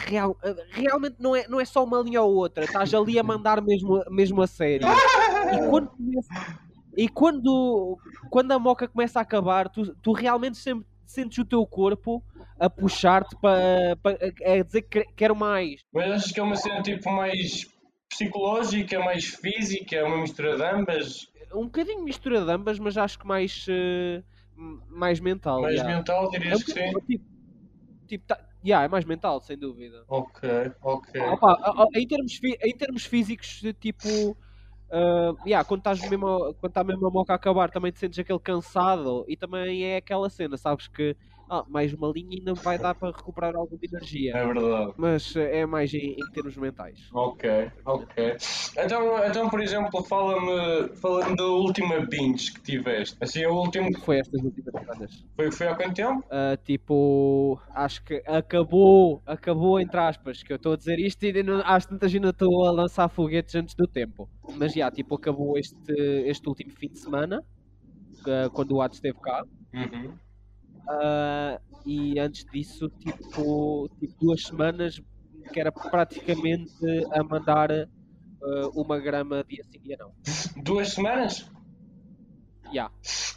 real- 0.07 0.37
realmente 0.71 1.15
não 1.19 1.35
é, 1.35 1.47
não 1.47 1.59
é 1.59 1.65
só 1.65 1.83
uma 1.83 1.99
linha 2.01 2.21
ou 2.21 2.33
outra, 2.35 2.63
estás 2.65 2.93
ali 2.93 3.17
a 3.19 3.23
mandar 3.23 3.61
mesmo, 3.61 4.03
mesmo 4.09 4.41
a 4.41 4.47
sério. 4.47 4.87
E 4.87 5.59
quando, 5.69 5.89
começa- 5.89 6.59
e 6.95 7.07
quando, 7.09 7.97
quando 8.29 8.51
a 8.51 8.59
moca 8.59 8.87
começa 8.87 9.19
a 9.19 9.21
acabar, 9.21 9.69
tu, 9.69 9.95
tu 9.95 10.11
realmente 10.13 10.57
sempre 10.57 10.85
sentes 11.05 11.37
o 11.39 11.45
teu 11.45 11.65
corpo 11.65 12.23
a 12.59 12.69
puxar-te 12.69 13.35
para 13.35 13.97
a 14.45 14.63
dizer 14.63 14.83
que 14.83 15.03
quero 15.15 15.35
mais. 15.35 15.81
Mas 15.93 16.11
achas 16.11 16.31
que 16.31 16.39
é 16.39 16.43
uma 16.43 16.55
cena 16.55 16.81
tipo 16.81 17.11
mais 17.11 17.67
psicológica, 18.11 18.99
mais 18.99 19.25
física, 19.25 20.05
uma 20.05 20.17
mistura 20.21 20.57
de 20.57 20.63
ambas, 20.63 21.27
Um 21.53 21.65
bocadinho 21.65 22.03
mistura 22.03 22.43
de 22.45 22.51
ambas, 22.51 22.79
mas 22.79 22.97
acho 22.97 23.19
que 23.19 23.27
mais, 23.27 23.65
eh, 23.69 24.23
mais 24.89 25.19
mental. 25.19 25.61
mais 25.61 25.75
yeah. 25.75 25.97
mental, 25.97 26.25
É 26.25 26.27
um 26.27 26.31
dirias 26.39 26.63
que 26.63 26.71
sim? 26.71 26.91
tipo, 27.07 27.25
tipo, 28.07 28.25
tá- 28.27 28.39
yeah, 28.65 28.85
é 28.85 28.87
mais 28.89 29.05
mental, 29.05 29.39
sem 29.41 29.57
dúvida. 29.57 30.05
Ok, 30.07 30.43
ok. 30.81 31.19
Opa, 31.33 31.51
a- 31.53 31.83
a- 31.83 31.87
em, 31.95 32.07
termos, 32.07 32.39
em 32.63 32.77
termos 32.77 33.05
físicos, 33.05 33.61
tipo. 33.79 34.37
ah, 34.91 35.33
yeah, 35.45 35.63
quando 35.65 35.79
estás 35.81 36.01
mesmo, 36.01 36.53
quando 36.55 36.69
está 36.71 36.83
mesmo 36.83 37.07
a 37.07 37.11
moca 37.11 37.33
a 37.33 37.35
acabar, 37.37 37.71
também 37.71 37.91
te 37.91 37.99
sentes 37.99 38.19
aquele 38.19 38.39
cansado 38.39 39.25
e 39.27 39.37
também 39.37 39.85
é 39.85 39.97
aquela 39.97 40.29
cena, 40.29 40.57
sabes 40.57 40.87
que 40.87 41.15
ah, 41.53 41.65
mais 41.67 41.93
uma 41.93 42.07
linha 42.07 42.37
ainda 42.39 42.53
vai 42.53 42.79
dar 42.79 42.95
para 42.95 43.09
recuperar 43.15 43.53
alguma 43.55 43.79
energia. 43.83 44.37
É 44.37 44.45
verdade. 44.45 44.93
Mas 44.97 45.35
eh, 45.35 45.59
é 45.59 45.65
mais 45.65 45.93
em, 45.93 46.13
em 46.13 46.31
termos 46.33 46.55
mentais. 46.55 46.97
Ok, 47.13 47.49
ok. 47.85 48.37
Então, 48.77 49.25
então 49.27 49.49
por 49.49 49.59
exemplo, 49.61 50.01
fala-me 50.03 50.95
fala 50.95 51.35
da 51.35 51.43
última 51.45 51.99
binge 52.05 52.53
que 52.53 52.61
tiveste. 52.61 53.17
Assim, 53.19 53.45
o 53.45 53.53
último 53.53 53.89
Foi 53.99 54.19
estas 54.19 54.41
últimas 54.41 54.73
semanas. 54.81 55.25
foi, 55.35 55.51
foi 55.51 55.67
há 55.67 55.75
quanto 55.75 55.93
tempo? 55.93 56.23
Ah, 56.31 56.55
tipo, 56.63 57.59
acho 57.75 58.01
que 58.05 58.23
acabou, 58.25 59.21
acabou 59.25 59.77
entre 59.79 59.99
aspas, 59.99 60.41
que 60.41 60.53
eu 60.53 60.55
estou 60.55 60.71
a 60.73 60.77
dizer 60.77 60.99
isto 60.99 61.21
e 61.25 61.43
não, 61.43 61.61
às 61.65 61.85
tantas 61.85 62.13
ainda 62.15 62.29
estou 62.29 62.65
a 62.65 62.71
lançar 62.71 63.09
foguetes 63.09 63.53
antes 63.55 63.75
do 63.75 63.85
tempo. 63.85 64.29
Mas 64.55 64.73
já, 64.73 64.89
tipo, 64.89 65.15
acabou 65.15 65.57
este, 65.57 65.91
este 66.25 66.47
último 66.47 66.71
fim 66.71 66.87
de 66.87 66.99
semana, 66.99 67.43
que- 68.23 68.49
quando 68.53 68.71
o 68.75 68.81
Atos 68.81 68.97
esteve 68.97 69.17
cá. 69.19 69.43
Uhum. 69.73 70.13
Ah, 70.87 71.59
e 71.85 72.19
antes 72.19 72.45
disso, 72.51 72.89
tipo, 72.99 73.89
tipo, 73.99 74.13
duas 74.19 74.43
semanas 74.43 75.01
que 75.51 75.59
era 75.59 75.71
praticamente 75.71 76.73
a 77.11 77.23
mandar 77.23 77.71
ah, 77.71 78.69
uma 78.73 78.99
grama 78.99 79.43
dia 79.47 79.63
sim, 79.63 79.79
dia 79.79 79.97
não. 79.99 80.11
Duas 80.63 80.89
semanas? 80.89 81.49
Já, 82.73 82.89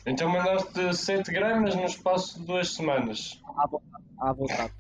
Então 0.07 0.29
mandaste 0.29 0.95
7 0.95 1.33
gramas 1.33 1.75
no 1.75 1.85
espaço 1.85 2.39
de 2.39 2.47
duas 2.47 2.73
semanas. 2.73 3.41
à 3.59 3.67
vontade. 3.67 4.05
À 4.21 4.33
vontade. 4.33 4.73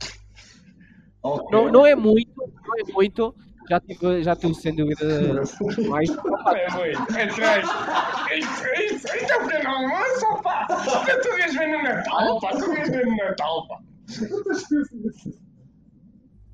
Ok. 1.22 1.48
Não, 1.50 1.72
não 1.72 1.86
é 1.86 1.96
muito, 1.96 2.32
não 2.36 2.78
é 2.78 2.92
muito. 2.92 3.34
Já 3.68 3.80
tive, 3.80 4.22
já 4.22 4.36
tive 4.36 4.54
sem 4.54 4.74
dúvida 4.74 5.04
mais. 5.88 6.10
É 6.10 6.76
muito. 6.76 7.16
É 7.16 7.26
três. 7.26 7.66
Isto, 8.92 9.08
é 9.08 9.38
um 9.38 9.46
pequeno 9.46 9.70
almoço, 9.70 10.42
pá. 10.42 10.66
Tu 10.66 11.28
devias 11.30 11.54
ver 11.54 11.68
no 11.68 11.82
Natal, 11.82 12.40
pá. 12.40 12.50
Tu 12.50 12.68
devias 12.68 12.88
ver 12.90 13.06
no 13.06 13.16
Natal, 13.16 13.68
pá. 13.68 13.78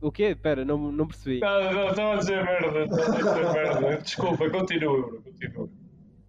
O 0.00 0.10
quê? 0.10 0.34
Pera, 0.34 0.64
não, 0.64 0.92
não 0.92 1.06
percebi. 1.06 1.40
Não, 1.40 1.72
não, 1.72 1.90
estava 1.90 2.14
a 2.14 2.16
dizer 2.16 2.44
merda. 2.44 2.84
Estava 2.84 3.40
a 3.40 3.44
dizer 3.44 3.80
merda. 3.80 4.02
Desculpa, 4.02 4.50
continua, 4.50 4.96
bro. 5.02 5.22
Continua. 5.22 5.68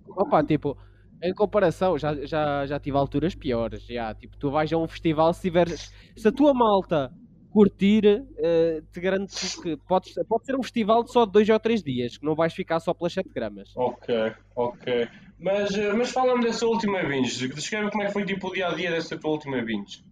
Opa, 0.09 0.43
tipo, 0.43 0.77
em 1.23 1.33
comparação, 1.33 1.97
já, 1.97 2.13
já, 2.25 2.65
já 2.65 2.79
tive 2.79 2.97
alturas 2.97 3.35
piores. 3.35 3.85
Já, 3.85 4.13
tipo, 4.13 4.35
tu 4.35 4.49
vais 4.49 4.73
a 4.73 4.77
um 4.77 4.87
festival, 4.87 5.33
se 5.33 5.41
tiveres. 5.41 5.93
Se 6.17 6.27
a 6.27 6.31
tua 6.31 6.53
malta 6.53 7.13
curtir, 7.51 8.25
eh, 8.37 8.81
te 8.91 8.99
garanto 8.99 9.33
que 9.61 9.75
podes, 9.87 10.13
pode 10.27 10.45
ser 10.45 10.55
um 10.55 10.63
festival 10.63 11.03
de 11.03 11.11
só 11.11 11.25
dois 11.25 11.47
ou 11.49 11.59
três 11.59 11.83
dias, 11.83 12.17
que 12.17 12.25
não 12.25 12.33
vais 12.35 12.53
ficar 12.53 12.79
só 12.79 12.93
pelas 12.93 13.13
7 13.13 13.29
gramas. 13.29 13.71
Ok, 13.75 14.33
ok. 14.55 15.07
Mas, 15.37 15.75
eh, 15.75 15.93
mas 15.93 16.11
fala-me 16.11 16.43
dessa 16.43 16.65
última 16.65 17.03
binge. 17.03 17.47
Descreve 17.49 17.91
como 17.91 18.03
é 18.03 18.07
que 18.07 18.13
foi 18.13 18.25
tipo 18.25 18.47
o 18.47 18.53
dia 18.53 18.67
a 18.67 18.73
dia 18.73 18.91
dessa 18.91 19.17
tua 19.17 19.31
última 19.31 19.61
binge. 19.61 20.03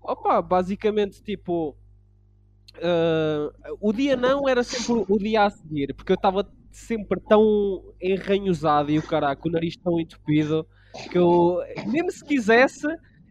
Opa, 0.00 0.40
basicamente, 0.42 1.22
tipo. 1.22 1.76
eh, 2.78 3.52
o 3.80 3.92
dia 3.92 4.16
não 4.16 4.48
era 4.48 4.62
sempre 4.64 5.04
o 5.08 5.18
dia 5.18 5.44
a 5.44 5.50
seguir, 5.50 5.94
porque 5.94 6.12
eu 6.12 6.16
estava 6.16 6.50
sempre 6.70 7.20
tão 7.28 7.82
enranhosado 8.00 8.90
e 8.90 8.98
o 8.98 9.02
caraca, 9.02 9.46
o 9.46 9.50
nariz 9.50 9.76
tão 9.76 10.00
entupido 10.00 10.66
que 11.10 11.18
eu, 11.18 11.58
mesmo 11.86 12.10
se 12.10 12.24
quisesse, 12.24 12.86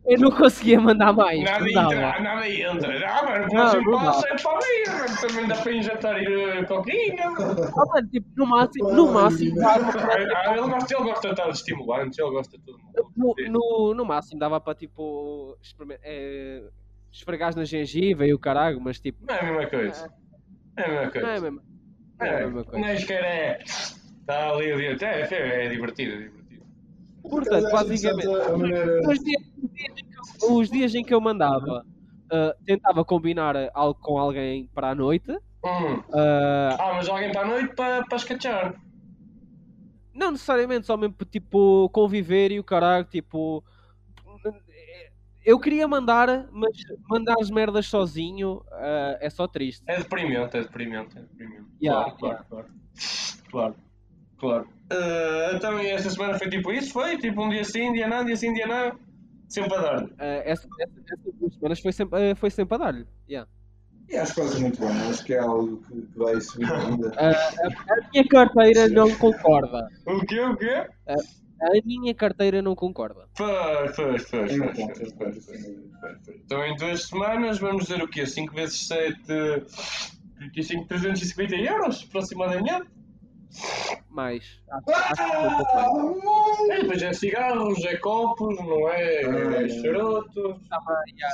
eu 0.06 0.20
não 0.20 0.32
conseguia 0.32 0.80
mandar 0.82 1.14
mais. 1.14 1.42
Nada 1.44 1.70
entra, 1.70 2.20
nada 2.22 2.50
entra. 2.50 3.08
Ah, 3.10 3.24
mano, 3.24 3.46
o 3.46 3.54
Não, 3.54 3.72
próximo 3.72 3.92
passo 3.92 4.28
é 4.28 4.36
para 4.36 4.52
mano. 4.54 5.22
Também 5.22 5.48
dá 5.48 5.56
para 5.56 5.72
injetar 5.74 6.16
cocaína. 6.68 7.30
mano. 7.32 7.64
Ah, 7.78 7.86
mano, 7.86 8.08
tipo, 8.10 8.28
no 8.36 8.46
máximo, 8.48 8.92
no 8.92 9.12
máximo, 9.14 9.56
dava 9.56 9.92
Ah, 10.36 10.54
ele 10.58 10.62
gosta, 10.70 10.96
ele 10.96 11.04
gosta 11.04 11.28
de 11.28 11.34
estar 11.34 11.46
de 11.50 11.58
estimulantes, 11.58 12.20
ele 12.20 12.30
gosta 12.32 12.58
de 12.58 12.64
tudo. 12.64 12.80
no, 13.16 13.36
no, 13.50 13.94
no 13.94 14.06
máximo 14.06 14.40
dava 14.40 14.60
para 14.60 14.76
tipo 14.76 15.58
experimen- 15.62 16.00
eh, 16.04 16.64
esfregar 17.12 17.56
na 17.56 17.64
gengiva 17.66 18.26
e 18.26 18.34
o 18.34 18.40
caralho, 18.40 18.80
mas 18.82 19.00
tipo, 19.00 19.26
Não 19.26 19.36
é 19.36 19.40
a 19.40 19.44
mesma 19.44 19.68
coisa. 19.68 20.14
É 20.78 20.84
a 20.84 20.88
mesma 20.88 20.96
não 20.96 21.04
é 21.04 21.06
a 21.06 21.12
coisa. 21.12 21.42
mesma, 21.42 21.64
não 22.20 22.26
é 22.26 22.30
a 22.30 22.46
mesma 22.48 22.64
coisa. 22.64 22.88
Nem 22.88 22.98
sequer 22.98 23.24
é. 23.24 23.60
Está 23.64 24.50
ali 24.52 24.72
o 24.74 24.78
dia. 24.78 24.98
É, 25.02 25.22
é, 25.34 25.66
é 25.66 25.70
divertido, 25.70 26.14
é 26.14 26.18
divertido. 26.18 26.41
Portanto, 27.22 27.72
basicamente, 27.72 28.28
maneira... 28.28 29.10
os 29.10 29.20
dias, 29.20 29.42
os 29.58 30.44
eu, 30.44 30.56
os 30.56 30.70
dias 30.70 30.96
em 30.96 31.04
que 31.04 31.14
eu 31.14 31.22
mandava, 31.22 31.86
ah, 32.32 32.56
tentava 32.66 33.04
combinar 33.06 33.56
algo 33.74 34.00
com 34.00 34.18
alguém 34.18 34.68
para 34.74 34.90
a 34.90 34.96
noite. 34.96 35.32
Hum. 35.64 36.02
ah, 36.14 36.78
Ah, 36.80 36.94
mas 36.96 37.08
alguém 37.08 37.32
para 37.32 37.42
a 37.42 37.46
noite 37.46 37.76
para, 37.76 38.04
para 38.06 38.16
escachar. 38.18 38.76
não 40.14 40.32
necessariamente 40.32 40.88
só 40.88 40.98
mesmo 40.98 41.16
tipo 41.30 41.90
conviver 41.90 42.52
e 42.52 42.60
o 42.60 42.64
caralho, 42.64 43.06
tipo. 43.06 43.64
Eu 45.44 45.60
queria 45.60 45.88
mandar, 45.88 46.48
mas 46.52 46.72
mandar 47.10 47.36
as 47.40 47.50
merdas 47.50 47.88
sozinho 47.88 48.64
ah, 48.72 49.18
é 49.20 49.30
só 49.30 49.48
triste. 49.48 49.84
É 49.88 49.98
deprimente, 49.98 50.56
é 50.56 50.62
deprimente, 50.62 51.18
é 51.18 51.22
deprimente. 51.22 51.66
Yeah, 51.82 52.12
claro, 52.12 52.46
claro, 52.48 52.68
claro. 52.68 52.68
Claro, 53.50 53.76
claro. 54.42 54.68
Eh, 54.90 55.52
então, 55.56 55.80
esta 55.80 56.10
semana 56.10 56.38
foi 56.38 56.50
tipo 56.50 56.72
isso? 56.72 56.92
Foi? 56.92 57.18
Tipo 57.18 57.46
um 57.46 57.50
dia 57.50 57.64
sim, 57.64 57.90
um 57.90 57.94
dia 57.94 58.08
não, 58.08 58.22
um 58.22 58.26
dia 58.26 58.36
sim, 58.36 58.50
um 58.50 58.54
dia 58.54 58.68
não? 58.68 59.00
Sempre 59.48 59.76
a 59.76 59.82
dar. 59.82 60.10
Ah, 60.20 60.42
essa, 60.44 60.68
essa, 60.80 60.94
essas 61.06 61.34
duas 61.40 61.54
semanas 61.54 61.80
foi 61.80 61.92
sempre, 61.94 62.32
ah, 62.32 62.36
foi 62.36 62.50
sempre 62.50 62.76
a 62.76 62.78
dar-lhe. 62.78 63.08
Yeah. 63.30 63.50
E 64.10 64.18
acho 64.18 64.34
ser 64.34 64.60
muito 64.60 64.80
bom, 64.80 64.90
acho 65.10 65.24
que 65.24 65.34
é 65.34 65.40
algo 65.40 65.82
que, 65.88 66.02
que 66.02 66.18
vai 66.18 66.42
subir 66.42 66.72
ainda. 66.74 67.14
Ah, 67.16 67.30
a, 67.32 67.94
a 67.94 68.10
minha 68.12 68.28
carteira 68.28 68.88
não 68.90 69.16
concorda. 69.16 69.88
O 70.06 70.26
quê, 70.26 70.40
o 70.42 70.58
quê? 70.58 70.88
A 71.08 71.86
minha 71.86 72.14
carteira 72.14 72.62
não 72.62 72.76
concorda. 72.76 73.30
Pois, 73.38 73.96
dúvida. 73.96 74.74
pois, 75.16 75.46
pois. 75.46 75.66
Então 76.44 76.66
em 76.66 76.76
duas 76.76 77.04
semanas 77.04 77.60
vamos 77.60 77.84
dizer 77.84 78.02
o 78.02 78.08
quê? 78.08 78.26
5 78.26 78.54
vezes 78.54 78.88
7, 78.88 79.22
35, 80.38 80.88
350 80.88 81.56
euros 81.56 82.06
aproximadamente. 82.10 83.01
Mais. 84.10 84.62
Acho, 84.70 84.92
acho 84.92 85.26
que 85.26 85.38
foi 85.38 85.48
um 85.48 85.58
pouco 85.58 85.76
mais. 85.76 86.60
E 86.70 86.82
depois 86.82 87.02
é 87.02 87.14
cigarros, 87.14 87.86
é 87.86 87.98
copos, 87.98 88.58
não 88.58 88.90
é? 88.90 89.22
É 89.22 89.70
charutos, 89.70 90.60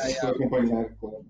Estou 0.07 0.29
a 0.29 0.31
acompanhar, 0.31 0.89
claro. 0.99 1.25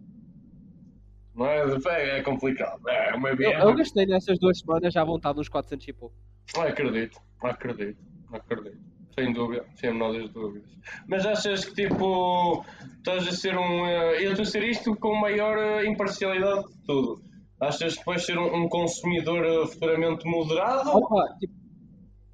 é? 1.40 2.16
É, 2.16 2.18
é 2.20 2.22
complicado. 2.24 2.88
É 2.90 3.14
uma 3.16 3.30
Eu, 3.30 3.38
viagem. 3.38 3.62
eu 3.62 3.76
gastei 3.76 4.06
nessas 4.06 4.40
duas 4.40 4.60
semanas 4.60 4.94
já 4.94 5.02
à 5.02 5.06
vontade 5.06 5.40
uns 5.40 5.50
400 5.50 5.88
e 5.88 5.94
pouco. 5.94 6.16
Acredito, 6.58 7.20
acredito, 7.42 8.00
acredito. 8.32 8.78
Sem 9.20 9.34
dúvida, 9.34 9.66
sem 9.76 9.90
a 9.90 9.94
menor 9.94 10.14
das 10.14 10.30
dúvidas. 10.30 10.70
Mas 11.08 11.26
achas 11.26 11.66
que 11.66 11.74
tipo 11.74 12.64
estás 12.98 13.28
a 13.28 13.32
ser 13.32 13.58
um. 13.58 13.86
eh, 13.88 14.24
eu 14.24 14.30
estou 14.32 14.44
a 14.44 14.46
ser 14.46 14.64
isto 14.64 14.96
com 14.96 15.16
maior 15.16 15.58
eh, 15.58 15.86
imparcialidade 15.88 16.68
de 16.68 16.78
tudo. 16.86 17.24
Achas 17.60 17.98
que 17.98 18.06
vais 18.06 18.24
ser 18.24 18.38
um, 18.38 18.64
um 18.64 18.70
consumidor 18.70 19.44
eh, 19.44 19.68
futuramente 19.68 20.26
moderado? 20.28 20.90
Opa, 20.92 21.36
tipo, 21.40 21.54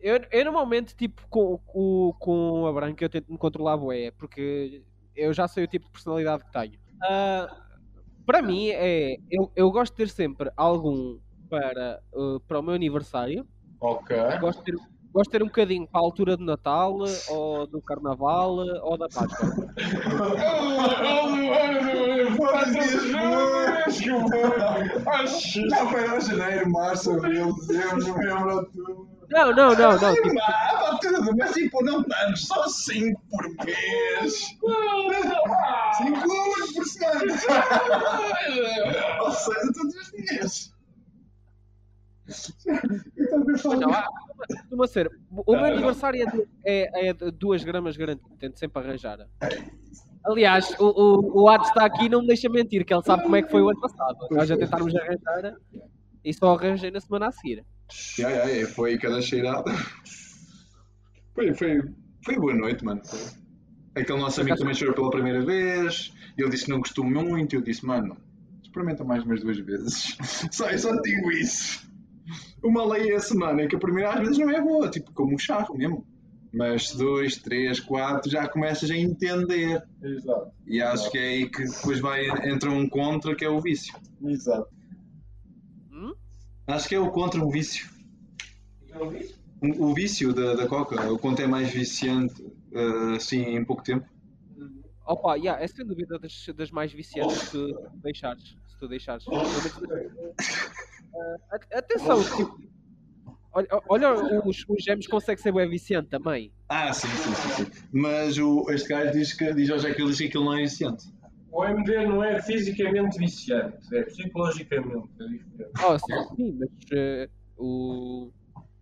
eu, 0.03 0.19
eu 0.31 0.43
normalmente, 0.43 0.93
tipo, 0.93 1.25
com, 1.29 1.57
com, 1.59 2.13
com 2.19 2.67
a 2.67 2.73
branca 2.73 3.05
eu 3.05 3.09
tento 3.09 3.31
me 3.31 3.37
controlar 3.37 3.77
bué, 3.77 4.11
porque 4.11 4.83
eu 5.15 5.31
já 5.31 5.47
sei 5.47 5.63
o 5.63 5.67
tipo 5.67 5.85
de 5.85 5.91
personalidade 5.93 6.43
que 6.43 6.51
tenho. 6.51 6.77
Ah, 7.01 7.47
para 8.25 8.41
mim, 8.41 8.67
é, 8.69 9.15
eu, 9.31 9.49
eu 9.55 9.71
gosto 9.71 9.93
de 9.93 9.97
ter 9.97 10.09
sempre 10.09 10.51
algum 10.57 11.17
para, 11.49 12.01
ah, 12.13 12.37
para 12.45 12.59
o 12.59 12.61
meu 12.61 12.73
aniversário. 12.73 13.47
Ok. 13.79 14.17
Gosto 14.41 14.59
de, 14.59 14.73
ter, 14.73 14.77
gosto 15.13 15.29
de 15.29 15.37
ter 15.37 15.43
um 15.43 15.47
bocadinho 15.47 15.87
para 15.87 16.01
a 16.01 16.03
altura 16.03 16.35
de 16.35 16.43
Natal, 16.43 16.97
ou 17.29 17.67
do 17.67 17.79
Carnaval, 17.81 18.57
ou 18.81 18.97
da 18.97 19.07
Páscoa. 19.07 19.53
Já 25.69 25.85
foi 25.87 26.05
a 26.05 26.19
janeiro, 26.19 26.71
março, 26.71 27.11
abril, 27.11 27.53
dezembro, 27.55 28.07
novembro, 28.07 28.55
outubro. 28.57 29.07
Não, 29.29 29.51
não, 29.55 29.75
não, 29.75 29.97
não. 29.97 30.13
Tipo, 30.15 30.35
pá, 30.35 30.99
tudo, 31.01 31.37
mas 31.37 31.53
tipo, 31.53 31.83
não 31.83 32.03
tantos, 32.03 32.47
só 32.47 32.67
5 32.67 33.21
por 33.29 33.65
mês. 33.65 34.33
5 34.33 34.67
luvas 36.27 36.71
por 36.73 36.85
semana. 36.85 37.33
Ou 39.21 39.31
seja, 39.31 39.73
todos 39.73 39.95
os 39.95 40.11
dias. 40.11 40.73
Eu 43.15 43.29
também 43.29 43.57
falo. 43.57 43.79
Costuma 44.47 44.87
ser. 44.87 45.11
O 45.29 45.55
meu 45.55 45.65
aniversário 45.65 46.21
é 46.21 46.25
de, 46.25 46.47
é, 46.65 47.09
é 47.09 47.13
2 47.13 47.63
gramas 47.63 47.97
garantido. 47.97 48.29
Tento 48.37 48.57
sempre 48.57 48.81
arranjar. 48.81 49.27
Aliás, 50.25 50.73
o, 50.79 50.85
o, 50.85 51.43
o 51.43 51.49
Ado 51.49 51.65
está 51.65 51.85
aqui 51.85 52.05
e 52.05 52.09
não 52.09 52.21
me 52.21 52.27
deixa 52.27 52.49
mentir, 52.49 52.85
que 52.85 52.93
ele 52.93 53.03
sabe 53.03 53.23
como 53.23 53.35
é 53.35 53.41
que 53.41 53.51
foi 53.51 53.61
o 53.61 53.69
ano 53.69 53.79
passado. 53.79 54.17
Nós 54.31 54.47
já 54.47 54.57
tentámos 54.57 54.95
arranjar 54.95 55.57
e 56.23 56.33
só 56.33 56.55
arranjei 56.55 56.91
na 56.91 57.01
semana 57.01 57.27
a 57.27 57.31
seguir. 57.31 57.65
Ya, 58.17 58.29
ya, 58.29 58.67
foi 58.67 58.97
cada 58.97 59.21
cheirada. 59.21 59.71
Foi, 61.35 61.53
foi, 61.53 61.81
foi 62.23 62.39
boa 62.39 62.53
noite, 62.53 62.85
mano. 62.85 63.01
Foi. 63.03 63.19
Aquele 63.95 64.19
nosso 64.19 64.41
amigo 64.41 64.57
também 64.57 64.73
chorou 64.73 64.95
pela 64.95 65.09
primeira 65.11 65.45
vez. 65.45 66.13
Ele 66.37 66.49
disse 66.49 66.65
que 66.65 66.71
não 66.71 66.79
gostou 66.79 67.03
muito. 67.03 67.55
Eu 67.55 67.61
disse, 67.61 67.85
mano, 67.85 68.17
experimenta 68.63 69.03
mais 69.03 69.23
umas 69.23 69.41
duas 69.41 69.57
vezes. 69.59 70.17
Só, 70.51 70.69
eu 70.69 70.79
só 70.79 70.91
digo 71.01 71.31
isso. 71.31 71.92
Uma 72.63 72.85
lei 72.85 73.11
é 73.11 73.15
a 73.15 73.19
semana 73.19 73.63
em 73.63 73.67
que 73.67 73.75
a 73.75 73.79
primeira 73.79 74.13
às 74.13 74.19
vezes 74.19 74.37
não 74.37 74.49
é 74.49 74.61
boa, 74.61 74.89
tipo 74.89 75.11
como 75.13 75.33
um 75.33 75.37
charro 75.37 75.75
mesmo. 75.75 76.05
Mas 76.53 76.91
dois, 76.91 77.37
três, 77.37 77.79
quatro 77.79 78.29
já 78.29 78.47
começas 78.47 78.89
a 78.91 78.95
entender. 78.95 79.83
Exato. 80.01 80.51
E 80.67 80.81
acho 80.81 81.09
que 81.09 81.17
é 81.17 81.21
aí 81.21 81.49
que 81.49 81.63
depois 81.63 81.99
vai 81.99 82.27
entra 82.47 82.69
um 82.69 82.87
contra 82.87 83.35
que 83.35 83.43
é 83.43 83.49
o 83.49 83.59
vício. 83.59 83.95
Exato. 84.23 84.67
Hum? 85.91 86.13
Acho 86.67 86.87
que 86.87 86.95
é 86.95 86.99
o 86.99 87.09
contra 87.11 87.43
um 87.43 87.49
vício. 87.49 87.89
O, 89.61 89.89
o 89.89 89.93
vício 89.93 90.31
da, 90.31 90.53
da 90.53 90.67
coca, 90.67 91.11
o 91.11 91.17
quanto 91.17 91.41
é 91.41 91.47
mais 91.47 91.71
viciante 91.71 92.45
eh, 92.71 93.15
assim 93.15 93.55
em 93.55 93.65
pouco 93.65 93.83
tempo. 93.83 94.05
Opa, 95.05 95.35
yeah, 95.35 95.61
é 95.61 95.67
sem 95.67 95.85
dúvida 95.85 96.17
das, 96.17 96.45
das 96.55 96.71
mais 96.71 96.93
viciantes 96.93 97.37
se 97.37 97.51
tu 97.51 97.89
deixares. 97.95 98.55
Se 98.67 98.77
tu 98.79 98.87
deixares. 98.87 99.25
Pelo 99.25 99.41
a- 101.51 101.77
atenção, 101.79 102.19
tipo, 102.23 102.57
olha, 103.53 103.67
olha 103.87 104.13
os, 104.45 104.65
os 104.67 104.83
gemes 104.83 105.07
conseguem 105.07 105.41
ser 105.41 105.51
bem 105.51 105.69
viciante 105.69 106.09
também. 106.09 106.53
Ah, 106.69 106.91
sim, 106.93 107.07
sim, 107.07 107.33
sim. 107.33 107.65
sim. 107.65 107.87
Mas 107.91 108.37
o, 108.37 108.65
este 108.71 108.89
gajo 108.89 109.11
diz, 109.11 109.33
que, 109.33 109.53
diz 109.53 109.69
ao 109.69 109.77
Jack 109.77 110.01
Willis 110.01 110.17
que 110.17 110.25
aquilo 110.25 110.45
não 110.45 110.57
é 110.57 110.61
viciante. 110.61 111.05
O 111.51 111.63
MD 111.63 112.07
não 112.07 112.23
é 112.23 112.41
fisicamente 112.41 113.17
viciante, 113.19 113.95
é 113.95 114.03
psicologicamente. 114.03 115.07
É 115.19 115.27
diferente. 115.27 115.71
Oh, 115.85 115.99
sim, 115.99 116.35
sim, 116.35 116.57
mas 116.59 116.69
eh, 116.91 117.29
o... 117.57 118.31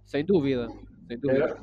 sem 0.05 0.23
dúvida. 0.23 0.69
Sem 1.07 1.19
dúvida. 1.19 1.57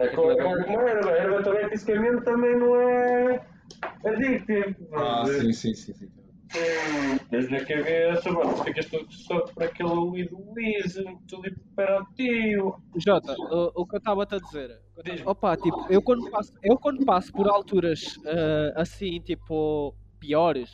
É 0.00 0.08
como 0.08 0.30
é 0.30 0.36
como 0.36 0.80
a 0.80 0.90
erva. 0.90 1.10
A 1.10 1.16
erva 1.16 1.42
também 1.42 1.68
fisicamente 1.70 2.24
também 2.24 2.58
não 2.58 2.76
é 2.76 3.46
adictivo. 4.04 4.76
Ah, 4.94 5.24
sim, 5.26 5.52
sim, 5.54 5.74
sim. 5.74 5.94
sim. 5.94 6.23
Tens 7.30 7.50
na 7.50 7.64
cabeça, 7.64 8.30
mano, 8.30 8.56
ficas 8.64 8.86
todo 8.86 9.12
só 9.12 9.40
por 9.40 9.62
aquele 9.62 9.88
ouvido 9.88 10.36
liso, 10.54 11.02
tudo 11.28 11.48
hiperativo. 11.48 12.82
Jota, 12.96 13.34
o, 13.38 13.82
o 13.82 13.86
que 13.86 13.96
eu 13.96 13.98
estava-te 13.98 14.34
a 14.34 14.38
dizer. 14.38 14.80
Diz-me. 15.04 15.26
Opa, 15.26 15.56
tipo, 15.56 15.86
eu 15.90 16.00
quando 16.00 16.30
passo, 16.30 16.52
eu 16.62 16.78
quando 16.78 17.04
passo 17.04 17.32
por 17.32 17.48
alturas 17.48 18.18
eh, 18.24 18.72
assim, 18.76 19.20
tipo, 19.20 19.94
piores, 20.20 20.70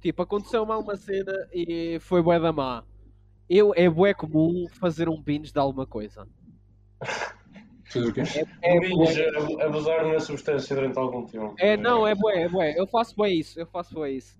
tipo, 0.00 0.22
aconteceu 0.22 0.66
mal 0.66 0.80
uma 0.80 0.96
cena 0.96 1.32
e 1.52 1.98
foi 2.00 2.22
bué 2.22 2.38
da 2.38 2.52
má. 2.52 2.84
Eu, 3.48 3.72
é 3.74 3.88
bué 3.88 4.12
comum 4.12 4.66
fazer 4.68 5.08
um 5.08 5.20
binge 5.20 5.52
de 5.52 5.58
alguma 5.58 5.86
coisa. 5.86 6.26
Fez 7.94 8.08
o 8.08 8.12
quê? 8.12 8.22
É, 8.62 8.76
é, 8.76 8.80
Vinhos 8.80 9.14
bué- 9.14 9.62
a- 9.62 9.66
abusar 9.66 10.04
na 10.04 10.18
substância 10.18 10.74
durante 10.74 10.98
algum 10.98 11.24
tempo. 11.26 11.54
é, 11.60 11.76
não, 11.76 12.04
é 12.04 12.12
bué, 12.14 12.42
é 12.42 12.48
bué. 12.48 12.74
Eu 12.76 12.88
faço 12.88 13.14
bué 13.14 13.30
isso, 13.30 13.58
eu 13.60 13.66
faço 13.66 13.94
bué 13.94 14.10
isso. 14.10 14.36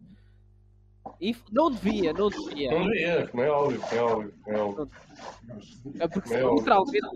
E 1.20 1.36
não 1.52 1.70
devia, 1.70 2.12
não 2.12 2.28
devia. 2.28 2.70
Não 2.72 2.84
devia, 2.88 3.28
como 3.28 3.42
é 3.44 3.50
óbvio, 3.50 3.80
como 3.80 3.94
é 4.00 4.02
óbvio, 4.02 4.34
como 4.44 4.56
é 4.56 4.60
óbvio. 4.60 4.90
É 6.00 6.08
porque 6.08 6.34
Meu. 6.34 6.54
literalmente, 6.56 7.06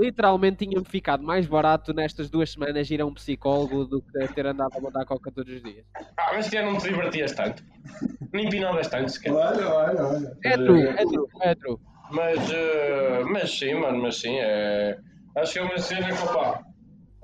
literalmente 0.00 0.66
tinha-me 0.66 0.84
ficado 0.84 1.22
mais 1.22 1.46
barato 1.46 1.94
nestas 1.94 2.28
duas 2.28 2.50
semanas 2.50 2.90
ir 2.90 3.00
a 3.00 3.06
um 3.06 3.14
psicólogo 3.14 3.84
do 3.84 4.02
que 4.02 4.26
ter 4.34 4.46
andado 4.46 4.72
a 4.76 4.80
mandar 4.80 5.04
coca 5.04 5.30
todos 5.30 5.54
os 5.54 5.62
dias. 5.62 5.84
Ah, 6.18 6.32
mas 6.32 6.48
que 6.48 6.60
não 6.60 6.76
te 6.76 6.88
divertias 6.88 7.32
tanto. 7.32 7.62
Nem 8.32 8.48
pinavas 8.48 8.88
tanto, 8.88 9.10
sequer. 9.12 9.32
Olha, 9.32 9.68
olha, 9.72 10.02
olha. 10.02 10.36
É 10.44 10.56
true, 10.56 10.82
é 10.88 11.04
true, 11.04 11.26
é 11.42 11.54
true. 11.54 11.76
Mas, 12.10 12.50
eh, 12.50 13.24
mas 13.30 13.56
sim, 13.56 13.74
mano, 13.74 14.02
mas 14.02 14.16
sim, 14.20 14.36
é... 14.40 14.98
acho 15.36 15.52
que 15.52 15.58
é 15.58 15.62
uma 15.62 15.78
cena 15.78 16.06
que, 16.08 16.22
opá, 16.22 16.64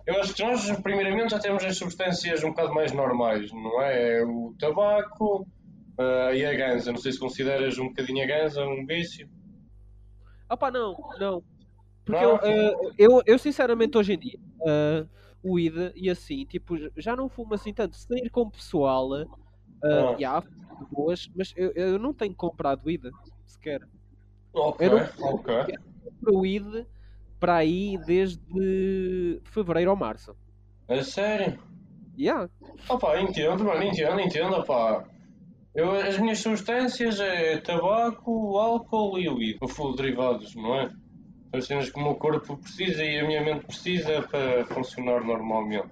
eu 0.06 0.20
acho 0.20 0.34
que 0.34 0.42
nós, 0.42 0.70
primeiramente, 0.80 1.30
já 1.30 1.38
temos 1.38 1.64
as 1.64 1.76
substâncias 1.76 2.42
um 2.42 2.50
bocado 2.50 2.74
mais 2.74 2.92
normais, 2.92 3.52
não 3.52 3.80
é? 3.82 4.24
O 4.24 4.54
tabaco 4.58 5.46
eh, 5.98 6.36
e 6.36 6.44
a 6.46 6.54
ganza. 6.54 6.90
Não 6.92 6.98
sei 6.98 7.12
se 7.12 7.18
consideras 7.20 7.78
um 7.78 7.88
bocadinho 7.88 8.22
a 8.24 8.26
ganza 8.26 8.62
um 8.64 8.84
vício. 8.86 9.28
Opa, 10.48 10.70
não, 10.70 10.96
não. 11.18 11.44
Porque 12.04 12.24
Não? 12.24 12.32
eu, 12.32 12.40
eh, 12.42 12.92
eu, 12.98 13.22
eu, 13.26 13.38
sinceramente, 13.38 13.96
hoje 13.96 14.14
em 14.14 14.18
dia, 14.18 14.38
eh, 14.66 15.06
o 15.42 15.58
ID 15.58 15.92
e 15.94 16.10
assim, 16.10 16.44
tipo, 16.44 16.76
já 16.96 17.14
não 17.14 17.28
fumo 17.28 17.54
assim 17.54 17.72
tanto. 17.72 17.96
Sair 17.96 18.28
com 18.30 18.42
o 18.42 18.50
pessoal, 18.50 19.10
uh, 19.12 19.28
Ah. 19.84 20.16
já, 20.18 20.42
boas, 20.90 21.30
mas 21.36 21.52
eu, 21.56 21.70
eu 21.72 21.98
não 21.98 22.12
tenho 22.12 22.34
comprado 22.34 22.90
ID, 22.90 23.10
sequer. 23.46 23.80
Ok, 24.52 24.86
Eu 24.86 24.90
não- 24.98 25.32
ok. 25.34 25.54
Compro 26.20 26.38
o 26.40 26.44
ID 26.46 26.84
para 27.40 27.56
aí 27.56 27.98
desde 28.06 29.40
fevereiro 29.44 29.90
ou 29.90 29.96
março. 29.96 30.36
É 30.86 31.02
sério? 31.02 31.58
Yeah. 32.18 32.50
Opa, 32.88 33.18
entendo, 33.18 33.64
mano, 33.64 33.82
entendo, 33.82 34.20
entendo, 34.20 34.56
opá. 34.56 35.04
Eu, 35.74 35.92
as 35.92 36.18
minhas 36.18 36.40
substâncias 36.40 37.18
é 37.18 37.58
tabaco, 37.58 38.58
álcool 38.58 39.18
e 39.18 39.56
o 39.60 39.68
full 39.68 39.96
derivados, 39.96 40.54
não 40.54 40.80
é? 40.80 40.88
São 40.88 41.58
as 41.58 41.66
cenas 41.66 41.90
que 41.90 41.98
o 41.98 42.02
meu 42.02 42.14
corpo 42.16 42.56
precisa 42.58 43.02
e 43.02 43.18
a 43.18 43.26
minha 43.26 43.42
mente 43.42 43.66
precisa 43.66 44.22
para 44.22 44.66
funcionar 44.66 45.24
normalmente. 45.24 45.88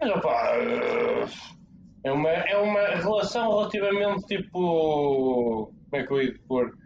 Mas 0.00 0.10
opá, 0.10 0.54
é 2.04 2.12
uma, 2.12 2.28
é 2.30 2.56
uma 2.56 2.86
relação 2.96 3.50
relativamente 3.50 4.26
tipo. 4.26 5.72
Como 5.90 6.02
é 6.02 6.06
que 6.06 6.12
eu 6.12 6.22
ia 6.22 6.38
pôr? 6.48 6.83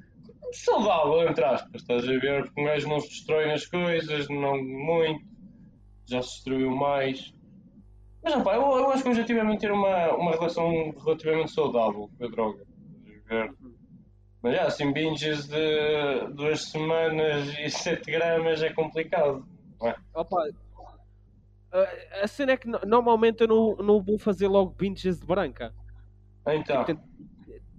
Saudável, 0.52 1.28
entre 1.28 1.44
aspas, 1.44 1.80
estás 1.82 2.04
a 2.04 2.12
ver? 2.18 2.44
Porque 2.44 2.60
um 2.60 2.64
gajo 2.64 2.88
não 2.88 3.00
se 3.00 3.08
destrói 3.08 3.46
nas 3.48 3.66
coisas, 3.66 4.28
não 4.28 4.62
muito, 4.62 5.24
já 6.06 6.22
se 6.22 6.30
destruiu 6.34 6.70
mais. 6.74 7.32
Mas 8.22 8.34
opá, 8.34 8.54
eu, 8.56 8.62
eu 8.62 8.90
acho 8.90 9.02
que 9.02 9.08
objetivamente 9.10 9.60
ter 9.60 9.72
uma, 9.72 10.14
uma 10.16 10.32
relação 10.32 10.90
relativamente 11.04 11.52
saudável 11.52 12.10
com 12.18 12.24
a 12.24 12.28
droga. 12.28 12.62
estás 13.06 13.24
a 13.26 13.34
ver? 13.46 13.54
Mas 14.42 14.54
já, 14.54 14.64
assim, 14.66 14.92
binges 14.92 15.46
de 15.48 16.28
duas 16.34 16.62
semanas 16.70 17.48
e 17.58 17.68
7 17.70 18.10
gramas 18.10 18.62
é 18.62 18.72
complicado. 18.72 19.46
não 19.80 19.88
é? 19.88 19.96
Opa, 20.14 20.44
a, 22.22 22.26
cena 22.26 22.52
é 22.52 22.56
que 22.56 22.66
no- 22.68 22.80
normalmente 22.86 23.42
eu 23.42 23.48
não, 23.48 23.76
não 23.76 24.02
vou 24.02 24.18
fazer 24.18 24.48
logo 24.48 24.74
binges 24.78 25.20
de 25.20 25.26
branca. 25.26 25.74
Então, 26.48 26.84
Tento- 26.84 27.02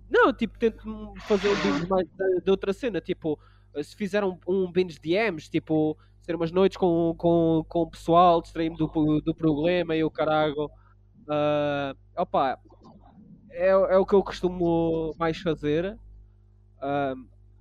Não, 0.09 0.33
tipo, 0.33 0.57
tento 0.57 1.13
fazer 1.27 1.49
um 1.49 1.55
binge 1.55 1.87
mais 1.87 2.07
de, 2.07 2.41
de 2.41 2.49
outra 2.51 2.73
cena. 2.73 2.99
Tipo, 2.99 3.39
se 3.83 3.95
fizer 3.95 4.23
um, 4.23 4.37
um 4.47 4.71
binge 4.71 4.99
de 4.99 5.15
M's, 5.31 5.49
tipo, 5.49 5.97
ser 6.21 6.35
umas 6.35 6.51
noites 6.51 6.77
com, 6.77 7.13
com, 7.17 7.63
com 7.67 7.81
o 7.81 7.89
pessoal, 7.89 8.41
distrair-me 8.41 8.77
do, 8.77 8.87
do 9.21 9.35
problema 9.35 9.95
e 9.95 10.03
o 10.03 10.11
caralho. 10.11 10.69
Ah, 11.29 11.95
opa, 12.17 12.59
é, 13.51 13.69
é 13.69 13.97
o 13.97 14.05
que 14.05 14.13
eu 14.15 14.23
costumo 14.23 15.13
mais 15.17 15.37
fazer. 15.39 15.97
Ah, 16.81 17.13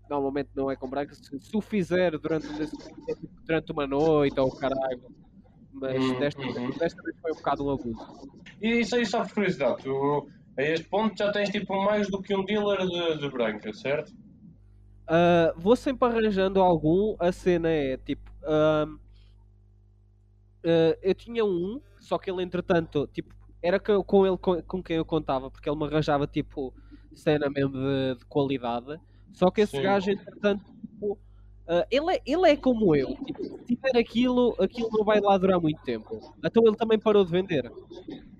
normalmente 0.09 0.51
não 0.55 0.71
é 0.71 0.77
com 0.77 0.89
branca. 0.89 1.15
Se, 1.15 1.39
se 1.39 1.57
o 1.57 1.61
fizer 1.61 2.19
durante, 2.19 2.47
durante 3.45 3.73
uma 3.73 3.87
noite 3.87 4.39
ou 4.41 4.49
o 4.49 4.57
caralho. 4.57 5.03
Mas 5.73 5.95
Uhum, 5.95 6.19
desta, 6.19 6.43
uhum. 6.43 6.71
desta 6.71 7.03
vez 7.03 7.17
foi 7.21 7.33
um 7.33 7.37
bocado 7.37 7.65
um 7.65 7.71
abuso. 7.71 8.31
e 8.61 8.81
isso 8.81 8.97
aí 8.97 9.07
só 9.07 9.23
por 9.23 9.35
curiosidade, 9.35 9.83
tu 9.85 10.29
a 10.59 10.63
este 10.63 10.89
ponto 10.89 11.17
já 11.17 11.31
tens 11.33 11.49
tipo 11.51 11.83
mais 11.85 12.11
do 12.11 12.21
que 12.21 12.35
um 12.35 12.45
dealer 12.45 12.87
de, 12.87 13.19
de 13.19 13.31
branca, 13.31 13.73
certo? 13.73 14.11
Uh, 15.09 15.57
vou 15.57 15.77
sempre 15.77 16.07
arranjando 16.09 16.61
algum. 16.61 17.17
A 17.19 17.33
cena 17.33 17.69
é 17.71 17.97
tipo. 17.97 18.31
um, 18.43 18.95
uh, 20.65 20.99
eu 21.01 21.15
tinha 21.15 21.45
um, 21.45 21.81
só 21.99 22.19
que 22.19 22.31
ele 22.31 22.43
entretanto, 22.43 23.09
tipo, 23.13 23.35
era 23.63 23.79
co- 23.81 24.05
com 24.05 24.27
ele 24.27 24.37
com, 24.37 24.61
com 24.63 24.83
quem 24.83 24.97
eu 24.97 25.05
contava, 25.05 25.51
porque 25.51 25.69
ele 25.69 25.79
me 25.79 25.85
arranjava 25.87 26.27
tipo 26.27 26.75
cena 27.15 27.49
mesmo 27.49 27.73
de, 27.73 28.17
de 28.19 28.25
qualidade. 28.27 28.99
Só 29.33 29.51
que 29.51 29.61
esse 29.63 29.77
Sim. 29.77 29.83
gajo, 29.83 30.11
entretanto, 30.11 30.65
tipo, 30.81 31.13
uh, 31.13 31.85
ele, 31.91 32.17
é, 32.17 32.23
ele 32.27 32.51
é 32.51 32.57
como 32.57 32.95
eu. 32.95 33.15
Tipo, 33.25 33.45
se 33.45 33.65
tiver 33.65 33.97
aquilo, 33.97 34.55
aquilo 34.59 34.89
não 34.93 35.05
vai 35.05 35.21
lá 35.21 35.39
durar 35.39 35.61
muito 35.61 35.81
tempo. 35.83 36.35
Então 36.45 36.63
ele 36.67 36.77
também 36.77 36.99
parou 36.99 37.25
de 37.25 37.31
vender. 37.31 37.71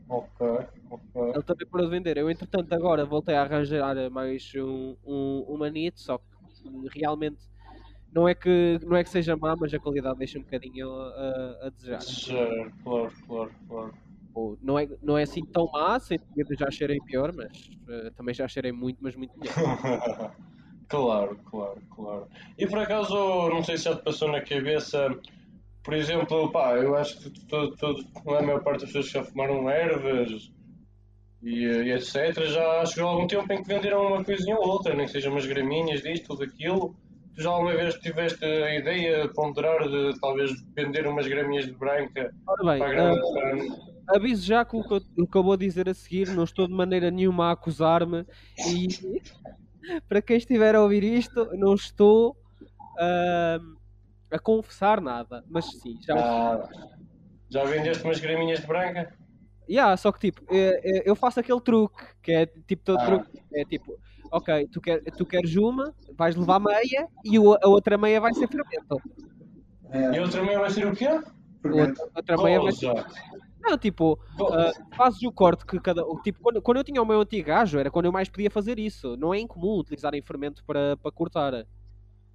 Ok, 0.09 0.47
ok. 0.91 1.23
ele 1.35 1.43
também 1.43 1.67
de 1.85 1.91
vender. 1.91 2.17
Eu, 2.17 2.31
entretanto, 2.31 2.73
agora 2.73 3.05
voltei 3.05 3.35
a 3.35 3.43
arranjar 3.43 4.11
mais 4.11 4.51
um, 4.57 4.97
um, 5.05 5.45
um 5.49 5.57
manito, 5.59 6.01
só 6.01 6.19
que 6.19 6.25
realmente 6.99 7.43
não 8.11 8.27
é 8.27 8.35
que, 8.35 8.79
não 8.83 8.97
é 8.97 9.05
que 9.05 9.11
seja 9.11 9.37
má, 9.37 9.55
mas 9.55 9.73
a 9.75 9.79
qualidade 9.79 10.19
deixa 10.19 10.39
um 10.39 10.43
bocadinho 10.43 10.91
a, 10.91 11.67
a 11.67 11.71
desejar. 11.71 12.01
Já, 12.01 12.71
claro, 12.83 13.13
claro, 13.27 13.55
claro. 13.69 13.95
Não 14.63 14.79
é, 14.79 14.89
não 15.03 15.19
é 15.19 15.25
assim 15.25 15.45
tão 15.45 15.69
má, 15.73 15.99
sem 15.99 16.19
dúvida 16.19 16.55
já 16.57 16.71
cheirei 16.71 17.01
pior, 17.01 17.33
mas 17.33 17.71
eh, 17.89 18.11
também 18.17 18.33
já 18.33 18.47
cheirei 18.47 18.71
muito, 18.71 18.99
mas 19.01 19.17
muito 19.17 19.33
melhor. 19.37 19.55
claro, 20.89 21.41
claro, 21.45 21.83
claro. 21.91 22.29
E 22.57 22.67
por 22.67 22.79
acaso, 22.79 23.15
não 23.51 23.65
sei 23.65 23.77
se 23.77 23.85
já 23.85 23.97
te 23.97 24.03
passou 24.05 24.31
na 24.31 24.41
cabeça, 24.41 25.09
por 25.83 25.95
exemplo, 25.95 26.51
pá, 26.51 26.77
eu 26.77 26.95
acho 26.97 27.19
que 27.19 27.47
todo, 27.47 27.77
todo, 27.77 28.05
a 28.37 28.43
maior 28.43 28.63
parte 28.63 28.81
das 28.81 28.93
pessoas 28.93 29.07
que 29.07 29.13
já 29.15 29.25
fumaram 29.25 29.69
ervas 29.69 30.51
e, 31.43 31.65
e 31.65 31.93
etc. 31.93 32.45
já 32.45 32.85
chegou 32.87 33.09
algum 33.09 33.27
tempo 33.27 33.53
em 33.53 33.63
que 33.63 33.69
venderam 33.69 34.07
uma 34.07 34.25
coisinha 34.25 34.57
ou 34.57 34.69
outra, 34.69 34.95
nem 34.95 35.07
que 35.07 35.13
sejam 35.13 35.33
umas 35.33 35.47
graminhas 35.47 36.03
disto 36.03 36.31
ou 36.31 36.39
daquilo. 36.39 36.95
Tu 37.35 37.43
já 37.43 37.51
alguma 37.51 37.73
vez 37.73 37.95
tiveste 37.97 38.45
a 38.45 38.75
ideia 38.75 39.29
de 39.29 39.35
ponderar 39.35 39.89
de 39.89 40.19
talvez 40.21 40.51
vender 40.75 41.07
umas 41.07 41.27
graminhas 41.27 41.67
de 41.67 41.73
branca 41.73 42.35
bem, 42.65 42.79
para 42.79 42.87
a 42.87 42.91
grande 42.91 43.21
aviso 44.09 44.45
já 44.45 44.65
que 44.65 44.77
o 44.77 44.83
que, 44.83 44.95
eu, 44.95 45.27
que 45.27 45.37
eu 45.37 45.43
vou 45.43 45.57
dizer 45.57 45.89
a 45.89 45.95
seguir, 45.95 46.29
não 46.29 46.45
estou 46.45 46.67
de 46.67 46.73
maneira 46.73 47.11
nenhuma 47.11 47.49
a 47.49 47.53
acusar-me 47.53 48.25
e 48.67 48.89
para 50.09 50.23
quem 50.23 50.37
estiver 50.37 50.75
a 50.75 50.83
ouvir 50.83 51.05
isto, 51.05 51.49
não 51.57 51.75
estou 51.75 52.37
ahm, 52.99 53.77
a 54.31 54.39
confessar 54.39 55.01
nada, 55.01 55.45
mas 55.49 55.65
sim, 55.67 55.97
já. 56.07 56.15
Ah, 56.17 56.69
já 57.51 57.65
vendeste 57.65 58.05
umas 58.05 58.21
graminhas 58.21 58.61
de 58.61 58.67
branca? 58.67 59.13
Yeah, 59.69 59.97
só 59.97 60.11
que 60.13 60.19
tipo, 60.21 60.43
eh, 60.51 60.81
eh, 60.83 61.03
eu 61.05 61.15
faço 61.15 61.41
aquele 61.41 61.61
truque 61.61 62.03
que 62.23 62.33
é 62.33 62.47
tipo 62.47 62.83
todo 62.85 62.99
Ah. 63.01 63.07
truque, 63.07 63.43
é 63.55 63.65
tipo, 63.65 63.99
ok, 64.31 64.67
tu, 64.73 64.81
quer, 64.81 65.03
tu 65.17 65.27
queres 65.27 65.57
uma, 65.57 65.95
vais 66.17 66.35
levar 66.37 66.59
meia 66.59 67.07
e 67.25 67.39
o- 67.39 67.55
a 67.55 67.69
outra 67.69 67.99
meia 67.99 68.21
vai 68.21 68.33
ser 68.35 68.49
fermento. 68.49 69.01
E 70.15 70.19
outra 70.21 70.43
meia 70.43 70.59
vai 70.59 70.71
ser 70.71 70.87
o 70.87 70.95
quê? 70.95 71.07
A 71.07 71.19
outra, 71.69 72.05
a 72.15 72.19
outra 72.19 72.37
meia 72.43 72.61
vai 72.61 72.73
ser. 72.73 72.93
Não, 73.61 73.77
tipo, 73.77 74.19
ah, 74.53 74.73
fazes 74.97 75.23
o 75.23 75.33
corte 75.33 75.67
que 75.67 75.79
cada. 75.81 76.03
o- 76.07 76.19
Tipo, 76.23 76.41
quando, 76.41 76.63
quando 76.63 76.77
eu 76.79 76.85
tinha 76.85 77.03
o 77.03 77.07
meu 77.07 77.21
antigo 77.21 77.49
gajo, 77.49 77.79
era 77.79 77.91
quando 77.91 78.07
eu 78.07 78.13
mais 78.13 78.29
podia 78.31 78.51
fazer 78.51 78.79
isso. 78.79 79.17
Não 79.19 79.35
é 79.35 79.39
incomum 79.41 79.79
utilizarem 79.79 80.23
fermento 80.23 80.65
para, 80.65 80.97
para 80.97 81.11
cortar. 81.13 81.67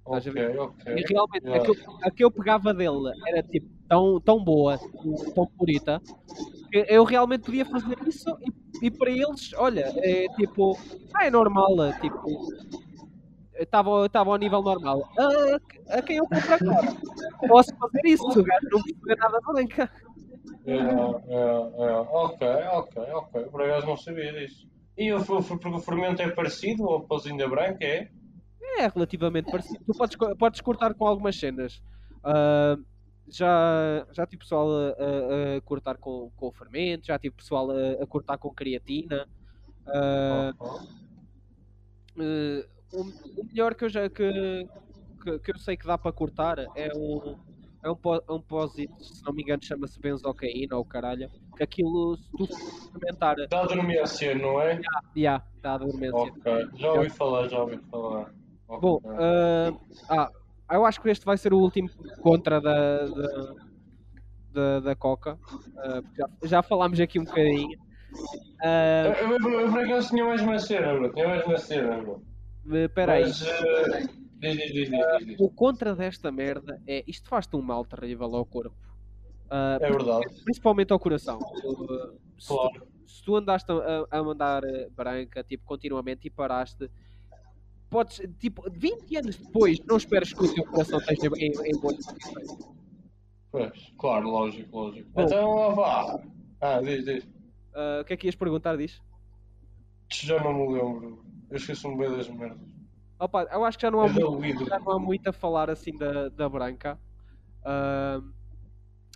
Estás 0.06 0.28
a 0.28 0.30
ver? 0.30 0.58
Ok, 0.58 0.84
ok. 0.86 0.96
E 0.96 1.02
realmente, 1.12 1.46
a, 1.46 1.50
Yeah. 1.50 1.64
que 1.64 1.70
eu, 1.70 1.96
a 2.02 2.10
que 2.10 2.24
eu 2.24 2.30
pegava 2.30 2.74
dele 2.74 3.12
era 3.26 3.42
tipo 3.42 3.68
tão, 3.88 4.20
tão 4.20 4.42
boa, 4.44 4.78
tão 5.34 5.50
bonita, 5.56 6.00
que 6.70 6.84
eu 6.88 7.04
realmente 7.04 7.44
podia 7.44 7.64
fazer 7.64 7.96
isso 8.06 8.36
e, 8.82 8.86
e 8.86 8.90
para 8.90 9.10
eles, 9.10 9.52
olha, 9.56 9.92
é 9.96 10.26
tipo, 10.36 10.78
ah, 11.14 11.26
é 11.26 11.30
normal, 11.30 11.84
é, 11.84 11.98
tipo, 12.00 12.52
estava 13.58 14.04
estava 14.04 14.30
ao 14.30 14.36
nível 14.36 14.62
normal. 14.62 15.08
A, 15.18 15.98
a 15.98 16.02
quem 16.02 16.16
eu 16.18 16.24
compro 16.24 16.54
agora, 16.54 16.96
posso 17.48 17.74
fazer 17.76 18.02
isso, 18.04 18.24
o 18.28 18.42
gajo 18.42 18.68
não 18.70 18.82
percebe 18.82 19.20
nada 19.20 19.40
da 19.40 19.52
branca. 19.52 19.90
É, 20.66 20.72
é, 20.72 20.76
é. 20.76 21.92
Ok, 22.10 22.46
ok, 22.72 23.02
ok. 23.12 23.42
Por 23.44 23.62
acaso 23.62 23.86
não 23.86 23.96
sabia 23.96 24.32
disso. 24.32 24.66
E 24.96 25.12
o, 25.12 25.24
porque 25.24 25.68
o 25.68 25.78
fermento 25.80 26.22
é 26.22 26.30
parecido 26.30 26.84
ao 26.88 27.00
pauzinho 27.02 27.38
da 27.38 27.48
branca, 27.48 27.84
é? 27.84 28.08
É 28.78 28.88
relativamente 28.88 29.50
parecido. 29.50 29.84
Tu 29.86 29.92
podes, 29.96 30.16
podes 30.38 30.60
cortar 30.60 30.94
com 30.94 31.06
algumas 31.06 31.36
cenas. 31.38 31.82
Ah, 32.22 32.76
já, 33.28 34.06
já 34.12 34.26
tive 34.26 34.40
pessoal 34.40 34.68
a, 34.70 34.88
a- 34.90 35.56
a 35.56 35.60
cortar 35.62 35.96
com, 35.96 36.30
com 36.36 36.52
fermento, 36.52 37.06
já 37.06 37.18
tive 37.18 37.34
pessoal 37.34 37.70
a, 37.70 38.02
a 38.02 38.06
cortar 38.06 38.36
com 38.38 38.50
creatina. 38.52 39.26
Ah, 39.86 40.52
eh, 42.18 42.66
o, 42.92 43.00
o 43.02 43.44
melhor 43.44 43.74
que 43.74 43.84
eu 43.84 43.88
já 43.88 44.08
que, 44.08 44.68
que, 45.22 45.38
que 45.38 45.50
eu 45.52 45.58
sei 45.58 45.76
que 45.76 45.86
dá 45.86 45.96
para 45.98 46.12
cortar 46.12 46.58
é 46.74 46.90
um 46.94 47.36
é 47.82 47.90
um, 47.90 47.96
é 48.28 48.32
um 48.32 48.40
pósito, 48.40 49.04
se 49.04 49.22
não 49.26 49.32
me 49.34 49.42
engano 49.42 49.62
chama-se 49.62 50.00
benzocaína 50.00 50.74
ou 50.76 50.84
caralho, 50.86 51.28
que 51.54 51.62
aquilo 51.62 52.16
se 52.16 52.30
tu 52.30 52.44
experimentar, 52.44 53.36
Dá 53.48 53.64
dormência, 53.66 54.34
não 54.34 54.58
é? 54.60 54.80
já, 55.14 55.42
dá 55.60 55.76
dormência. 55.76 56.16
Ok, 56.16 56.68
já 56.76 56.92
ouvi 56.94 57.10
falar, 57.10 57.48
já 57.48 57.60
ouvi 57.62 57.76
falar. 57.90 58.32
Bom, 58.68 59.00
ah, 59.06 59.72
ah, 60.68 60.74
eu 60.74 60.84
acho 60.84 61.00
que 61.00 61.08
este 61.10 61.24
vai 61.24 61.36
ser 61.36 61.52
o 61.52 61.58
último 61.58 61.88
contra 62.22 62.60
da, 62.60 63.06
da, 63.06 63.54
da, 64.52 64.80
da 64.80 64.96
Coca. 64.96 65.38
Porque 65.74 66.16
já, 66.16 66.28
já 66.42 66.62
falámos 66.62 66.98
aqui 67.00 67.18
um 67.18 67.24
bocadinho. 67.24 67.78
Ah, 68.62 69.12
eu, 69.20 69.30
eu, 69.32 69.60
eu, 69.60 69.70
por 69.70 69.80
acaso 69.80 70.08
tinha 70.10 70.24
mais 70.24 70.40
uma 70.40 70.58
cena, 70.58 70.94
bro. 70.94 71.12
Tinha 71.12 71.28
mais 71.28 71.44
uma 71.44 71.58
cena, 71.58 71.96
bro. 71.98 72.22
Espera 72.72 73.12
aí. 73.14 73.30
Eh. 74.42 75.36
O 75.38 75.48
contra 75.48 75.94
desta 75.94 76.30
merda 76.30 76.80
é 76.86 77.02
isto 77.06 77.28
faz-te 77.28 77.56
um 77.56 77.62
mal 77.62 77.84
terrível 77.84 78.34
ao 78.34 78.44
corpo. 78.44 78.76
Ah, 79.50 79.78
É 79.80 79.90
verdade, 79.90 80.26
principalmente 80.44 80.92
ao 80.92 80.98
coração. 80.98 81.38
Uh, 81.38 82.18
se, 82.38 82.48
tu, 82.48 82.56
claro. 82.56 82.86
se 83.06 83.24
tu 83.24 83.36
andaste 83.36 83.70
a, 83.70 84.18
a 84.18 84.22
mandar 84.22 84.64
uh, 84.64 84.90
branca 84.90 85.44
tipo, 85.44 85.64
continuamente 85.64 86.26
e 86.26 86.30
paraste, 86.30 86.90
podes, 87.94 88.20
tipo, 88.40 88.68
20 88.68 89.16
anos 89.18 89.36
depois, 89.36 89.78
não 89.86 89.96
esperas 89.96 90.32
que 90.32 90.42
o 90.42 90.52
teu 90.52 90.64
coração 90.64 90.98
esteja 90.98 91.28
em, 91.36 91.52
em 91.52 91.80
boas 91.80 92.04
condições. 92.04 92.74
Pois, 93.52 93.92
claro, 93.96 94.28
lógico, 94.30 94.76
lógico. 94.76 95.08
Bom. 95.12 95.22
Então, 95.22 95.54
lá 95.54 95.68
vá. 95.68 96.20
Ah, 96.60 96.80
diz, 96.82 97.04
diz. 97.04 97.28
Ah, 97.72 98.00
o 98.02 98.04
que 98.04 98.14
é 98.14 98.16
que 98.16 98.26
ias 98.26 98.34
perguntar 98.34 98.76
disso? 98.76 99.00
Já 100.10 100.42
não 100.42 100.52
me 100.52 100.72
lembro. 100.72 101.24
Eu 101.48 101.56
esqueço-me 101.56 101.96
bem 101.96 102.16
das 102.16 102.28
merdas. 102.28 102.66
Opa, 103.16 103.44
eu 103.44 103.64
acho 103.64 103.78
que 103.78 103.82
já 103.82 103.92
não 103.92 104.00
há, 104.00 104.06
É 104.06 104.12
muito, 104.12 104.64
já 104.66 104.80
não 104.80 104.90
há 104.90 104.98
muito 104.98 105.28
a 105.28 105.32
falar 105.32 105.70
assim 105.70 105.96
da, 105.96 106.30
da 106.30 106.48
branca. 106.48 106.98
Ah, 107.64 108.20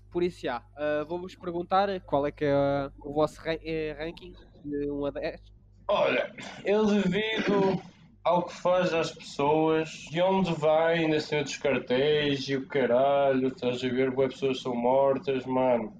por 0.08 0.22
isso, 0.22 0.40
já, 0.40 0.62
ah, 0.76 1.04
vou-vos 1.08 1.34
perguntar 1.34 2.00
qual 2.02 2.24
é 2.24 2.30
que 2.30 2.44
é 2.44 2.90
o 3.00 3.12
vosso 3.12 3.40
eh, 3.44 3.96
ranking 3.98 4.34
de 4.64 4.88
1 4.88 5.06
a 5.06 5.10
10. 5.10 5.42
Olha, 5.88 6.32
eu 6.64 6.86
devido 6.86 7.82
ao 8.28 8.42
que 8.42 8.52
faz 8.54 8.92
às 8.92 9.10
pessoas, 9.10 9.88
de 10.10 10.20
onde 10.20 10.52
vai, 10.52 10.98
ainda 10.98 11.16
assim 11.16 11.42
dos 11.42 11.56
cartéis 11.56 12.46
e 12.48 12.56
o 12.56 12.66
caralho, 12.66 13.48
estás 13.48 13.82
a 13.82 13.88
ver, 13.88 14.10
boas 14.10 14.34
pessoas 14.34 14.60
são 14.60 14.74
mortas, 14.74 15.46
mano. 15.46 15.94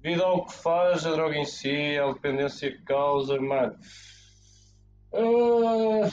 Devido 0.00 0.22
ao 0.22 0.46
que 0.46 0.52
faz 0.54 1.04
a 1.04 1.10
droga 1.10 1.36
em 1.36 1.44
si, 1.44 1.98
a 1.98 2.12
dependência 2.12 2.70
que 2.70 2.82
causa, 2.82 3.40
mano. 3.40 3.74
ah, 5.12 6.08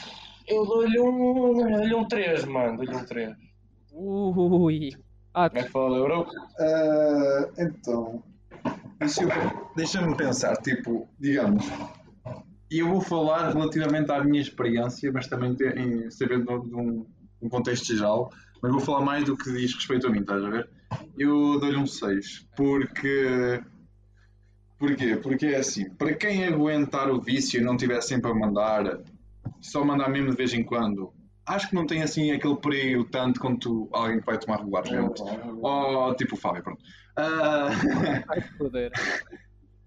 eu 0.48 0.66
dou-lhe 0.66 1.00
um. 1.00 1.54
dou-lhe 1.72 1.96
um 1.96 2.08
3, 2.08 2.46
mano, 2.46 2.78
dou-lhe 2.78 2.96
um 2.96 3.06
3. 3.06 3.36
Ui. 3.94 4.90
Ah, 5.36 5.50
Como 5.50 5.62
é 5.62 5.64
que 5.64 5.70
fala, 5.70 5.98
Euro? 5.98 6.26
Ah, 6.60 7.50
então, 7.60 8.24
deixa 9.00 9.22
deixa-me 9.76 10.18
pensar, 10.18 10.56
tipo, 10.58 11.08
digamos, 11.20 11.64
e 12.74 12.80
eu 12.80 12.88
vou 12.90 13.02
falar 13.02 13.50
relativamente 13.54 14.12
à 14.12 14.24
minha 14.24 14.42
experiência, 14.42 15.12
mas 15.12 15.28
também 15.28 15.54
te- 15.54 15.66
em, 15.68 16.10
sabendo 16.10 16.60
de 16.62 16.76
um, 16.76 17.06
um 17.42 17.48
contexto 17.50 17.96
geral, 17.96 18.32
mas 18.62 18.72
vou 18.72 18.82
falar 18.82 19.02
mais 19.06 19.24
do 19.26 19.38
que 19.38 19.52
diz 19.52 19.74
respeito 19.76 20.08
a 20.08 20.10
mim, 20.10 20.22
estás 20.22 20.44
a 20.44 20.50
ver? 20.50 20.70
Eu 21.18 21.60
dou-lhe 21.60 21.78
um 21.78 21.86
6, 21.86 22.48
porque... 22.56 23.62
Porquê? 24.80 25.16
Porque 25.16 25.46
é 25.46 25.58
assim, 25.58 25.90
para 25.92 26.14
quem 26.14 26.46
aguentar 26.46 27.10
o 27.10 27.22
vício 27.22 27.62
e 27.62 27.64
não 27.64 27.78
tiver 27.78 28.02
sempre 28.02 28.32
a 28.32 28.34
mandar, 28.34 29.00
só 29.62 29.84
mandar 29.86 30.10
mesmo 30.10 30.32
de 30.32 30.36
vez 30.36 30.54
em 30.54 30.64
quando, 30.64 31.14
acho 31.46 31.70
que 31.70 31.76
não 31.76 31.86
tem 31.86 32.02
assim 32.02 32.32
aquele 32.32 32.58
perigo 32.58 33.06
tanto 33.06 33.40
quanto 33.40 33.88
alguém 33.94 34.20
que 34.20 34.26
vai 34.26 34.38
tomar 34.38 34.58
regularmente. 34.58 35.22
Oh, 35.62 36.14
tipo 36.16 36.36
o 36.36 36.38
Fábio, 36.38 36.64
pronto. 36.64 36.82
Ah, 37.16 37.70
ai, 38.30 38.42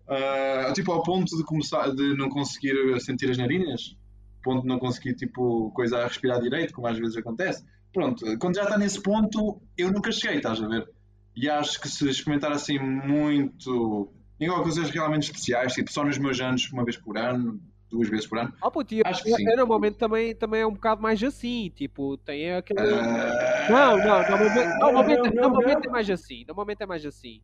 ah, 0.08 0.72
tipo, 0.74 0.92
ao 0.92 1.02
ponto 1.02 1.36
de 1.36 1.44
começar 1.44 1.90
de 1.94 2.16
não 2.16 2.28
conseguir 2.28 3.00
sentir 3.00 3.30
as 3.30 3.38
narinas, 3.38 3.96
ponto 4.42 4.62
de 4.62 4.68
não 4.68 4.78
conseguir, 4.78 5.14
tipo, 5.14 5.70
coisa 5.72 5.98
a 5.98 6.06
respirar 6.06 6.40
direito, 6.40 6.72
como 6.72 6.86
às 6.86 6.98
vezes 6.98 7.16
acontece. 7.16 7.64
Pronto, 7.92 8.24
quando 8.38 8.56
já 8.56 8.62
está 8.64 8.78
nesse 8.78 9.02
ponto, 9.02 9.60
eu 9.76 9.90
nunca 9.90 10.12
cheguei, 10.12 10.36
estás 10.36 10.62
a 10.62 10.68
ver? 10.68 10.88
E 11.34 11.48
acho 11.48 11.80
que 11.80 11.88
se 11.88 12.08
experimentar 12.08 12.52
assim 12.52 12.78
muito, 12.78 14.12
igual 14.38 14.62
coisas 14.62 14.90
realmente 14.90 15.24
especiais, 15.24 15.72
tipo, 15.72 15.92
só 15.92 16.04
nos 16.04 16.18
meus 16.18 16.40
anos, 16.40 16.70
uma 16.72 16.84
vez 16.84 16.96
por 16.96 17.18
ano, 17.18 17.60
duas 17.90 18.08
vezes 18.08 18.26
por 18.26 18.38
ano, 18.38 18.52
Ah, 18.62 18.70
e 18.90 18.98
eu, 18.98 19.06
Acho 19.06 19.22
que 19.22 19.34
sim. 19.34 19.48
eu 19.48 19.56
normalmente 19.56 19.96
também, 19.96 20.34
também 20.34 20.60
é 20.60 20.66
um 20.66 20.72
bocado 20.72 21.02
mais 21.02 21.22
assim, 21.22 21.70
tipo, 21.74 22.16
tem 22.18 22.52
aquele... 22.52 22.80
ah, 22.80 23.68
Não, 23.70 23.96
não, 23.98 24.28
normalmente, 24.28 24.78
normalmente, 24.78 25.34
normalmente 25.34 25.88
é 25.88 25.90
mais 25.90 26.10
assim, 26.10 26.44
normalmente 26.46 26.82
é 26.82 26.86
mais 26.86 27.06
assim. 27.06 27.40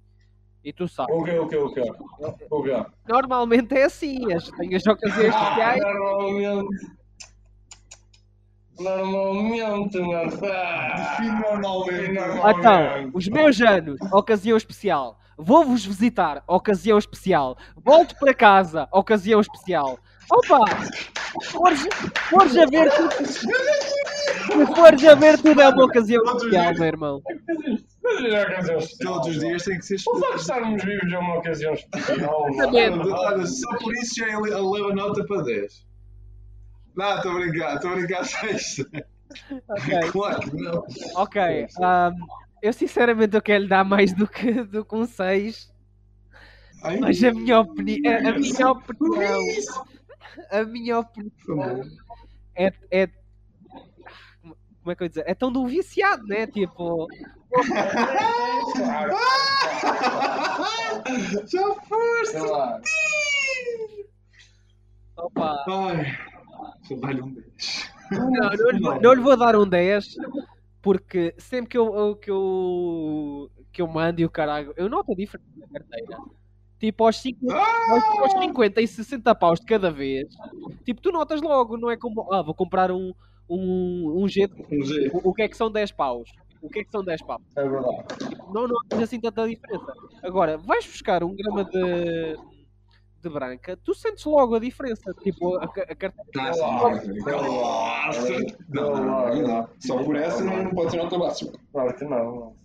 E 0.64 0.72
tu 0.72 0.86
sabes, 0.86 1.14
O 1.14 1.24
quê, 1.24 1.38
o 1.38 1.48
quê, 1.48 1.56
o 1.56 1.72
quê? 1.72 1.82
O 2.50 2.62
quê? 2.62 2.86
normalmente 3.08 3.74
é 3.74 3.84
assim, 3.84 4.32
as, 4.32 4.48
tem 4.52 4.74
as 4.74 4.86
ocasiões 4.86 5.34
Ah, 5.34 5.42
especiais, 5.42 5.82
normalmente. 5.82 6.86
Normalmente, 8.78 9.98
mano. 10.00 10.32
Ah, 10.44 11.12
Normalmente. 12.52 12.58
então, 12.58 13.10
os 13.14 13.28
meus 13.28 13.60
anos, 13.60 13.98
ocasião 14.12 14.56
especial, 14.56 15.18
Vou-vos 15.38 15.84
visitar, 15.84 16.44
ocasião 16.46 16.98
especial. 16.98 17.56
Volto 17.76 18.14
para 18.16 18.34
casa, 18.34 18.86
ocasião 18.92 19.40
especial. 19.40 19.98
Opa! 20.30 20.58
Fores, 21.44 21.80
fores 22.28 22.56
a 22.58 22.66
ver 22.66 22.90
tudo. 22.94 23.10
Fores 24.76 25.04
a 25.04 25.14
ver 25.14 25.38
tudo 25.40 25.60
é 25.60 25.68
uma 25.68 25.84
ocasião 25.84 26.22
especial, 26.24 26.74
meu 26.74 26.84
irmão. 26.84 27.22
Mas 28.02 28.24
é 28.24 28.28
uma 28.28 28.42
ocasião 28.42 28.78
especial. 28.78 29.14
Todos 29.14 29.28
os 29.28 29.40
dias 29.40 29.64
tem 29.64 29.78
que 29.78 29.86
ser 29.86 29.96
O 30.06 30.18
facto 30.18 30.34
de 30.34 30.40
estarmos 30.40 30.84
vivos 30.84 31.12
é 31.12 31.18
uma 31.18 31.38
ocasião 31.38 31.74
especial. 31.74 32.48
Exatamente. 32.50 33.08
Olha, 33.08 33.46
só 33.46 33.78
por 33.78 33.94
isso 33.94 34.14
já 34.16 34.28
ele 34.28 34.50
leva 34.50 34.94
nota 34.94 35.24
para 35.24 35.42
10. 35.42 35.86
Não, 36.96 37.16
estou 37.16 37.32
a 37.32 37.34
brincar, 37.34 37.74
estou 37.76 37.90
a 37.90 37.94
brincar 37.94 38.24
6. 38.24 38.78
Ok. 39.68 40.00
Claro 40.12 40.40
que 40.40 40.56
não. 40.56 40.84
Ok. 41.16 41.66
ahm, 41.80 42.14
eu 42.62 42.72
sinceramente 42.72 43.34
eu 43.34 43.42
quero 43.42 43.62
lhe 43.62 43.68
dar 43.68 43.84
mais 43.84 44.12
do 44.12 44.28
que, 44.28 44.62
do 44.64 44.84
que 44.84 44.94
um 44.94 45.06
6. 45.06 45.72
Ai, 46.82 46.98
Mas 46.98 47.22
a 47.22 47.32
minha 47.32 47.60
opinião. 47.60 48.12
A, 48.12 48.28
a 48.28 48.32
minha 48.34 48.70
opinião. 48.70 49.40
A 50.50 50.64
minha 50.64 50.98
opinião 50.98 51.82
é, 52.54 52.72
é. 52.90 53.08
Como 54.82 54.90
é 54.90 54.94
que 54.94 55.02
eu 55.02 55.06
ia 55.06 55.08
dizer? 55.08 55.24
É 55.26 55.34
tão 55.34 55.50
do 55.52 55.66
viciado, 55.66 56.26
né? 56.26 56.46
Tipo. 56.46 57.06
Claro. 58.72 59.16
Claro. 62.32 62.82
Opa. 65.16 65.64
Ai, 65.68 66.18
só 66.82 66.94
dá-lhe 66.96 67.20
um 67.22 67.32
10. 67.34 67.90
Não, 68.10 68.30
não, 68.30 68.70
lhe 68.70 68.80
vou- 68.80 69.00
não 69.00 69.12
lhe 69.14 69.20
vou 69.20 69.36
dar 69.36 69.56
um 69.56 69.66
10 69.66 70.16
porque 70.80 71.34
sempre 71.38 71.70
que 71.70 71.78
eu, 71.78 71.94
eu- 71.94 72.16
que 72.16 72.30
eu, 72.30 73.50
que 73.72 73.82
eu 73.82 73.86
mando 73.86 74.20
e 74.20 74.24
o 74.24 74.30
caralho, 74.30 74.72
eu 74.76 74.88
noto 74.88 75.12
a 75.12 75.14
diferença 75.14 75.48
na 75.56 75.66
carteira. 75.68 76.18
Tipo, 76.78 77.04
aos 77.06 77.16
50, 77.18 77.54
aos, 77.56 78.04
aos 78.18 78.32
50 78.44 78.80
e 78.80 78.88
60 78.88 79.34
paus 79.34 79.60
de 79.60 79.66
cada 79.66 79.90
vez, 79.90 80.28
tipo, 80.84 81.00
tu 81.00 81.12
notas 81.12 81.40
logo, 81.40 81.76
não 81.76 81.88
é 81.90 81.96
como, 81.96 82.32
ah, 82.32 82.42
vou 82.42 82.54
comprar 82.54 82.90
um, 82.90 83.14
um, 83.48 84.22
um 84.24 84.28
G, 84.28 84.50
Um 84.70 84.82
G. 84.84 85.10
o, 85.14 85.30
o 85.30 85.34
que 85.34 85.42
é 85.42 85.48
que 85.48 85.56
são 85.56 85.70
10 85.70 85.92
paus? 85.92 86.28
O 86.62 86.68
que 86.70 86.78
é 86.78 86.84
que 86.84 86.90
são 86.90 87.02
10 87.04 87.20
paus? 87.22 87.42
É 87.56 87.68
verdade. 87.68 88.04
Não 88.54 88.68
notas 88.68 89.02
assim 89.02 89.20
tanta 89.20 89.46
diferença. 89.48 89.92
Agora, 90.22 90.56
vais 90.58 90.86
buscar 90.86 91.24
um 91.24 91.34
grama 91.34 91.64
de, 91.64 92.36
de 93.20 93.28
branca, 93.28 93.76
tu 93.84 93.92
sentes 93.94 94.24
logo 94.24 94.54
a 94.54 94.60
diferença. 94.60 95.12
Tipo, 95.22 95.56
a, 95.56 95.64
a 95.64 95.68
carteira. 95.68 96.12
Tá, 96.32 96.50
Nossa! 96.50 98.28
Não, 98.68 98.94
não, 98.96 99.34
não, 99.34 99.42
não. 99.48 99.68
Só 99.80 100.02
por 100.04 100.14
essa 100.16 100.44
não 100.44 100.70
pode 100.70 100.92
ser 100.92 100.98
nota 100.98 101.18
máxima. 101.18 101.52
Claro 101.72 101.94
que 101.96 102.04
não. 102.04 102.24
não. 102.24 102.56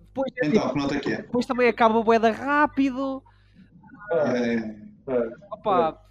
Depois, 0.00 0.32
é 0.42 0.46
Então, 0.46 0.70
que 0.72 0.78
nota 0.78 0.96
é 0.96 1.00
que 1.00 1.12
é? 1.12 1.16
depois 1.22 1.46
também 1.46 1.68
acaba 1.68 2.00
a 2.00 2.02
boeda 2.02 2.30
rápido. 2.32 3.22
É, 4.10 4.54
É, 4.54 4.54
é. 4.54 5.30
Opa, 5.52 6.02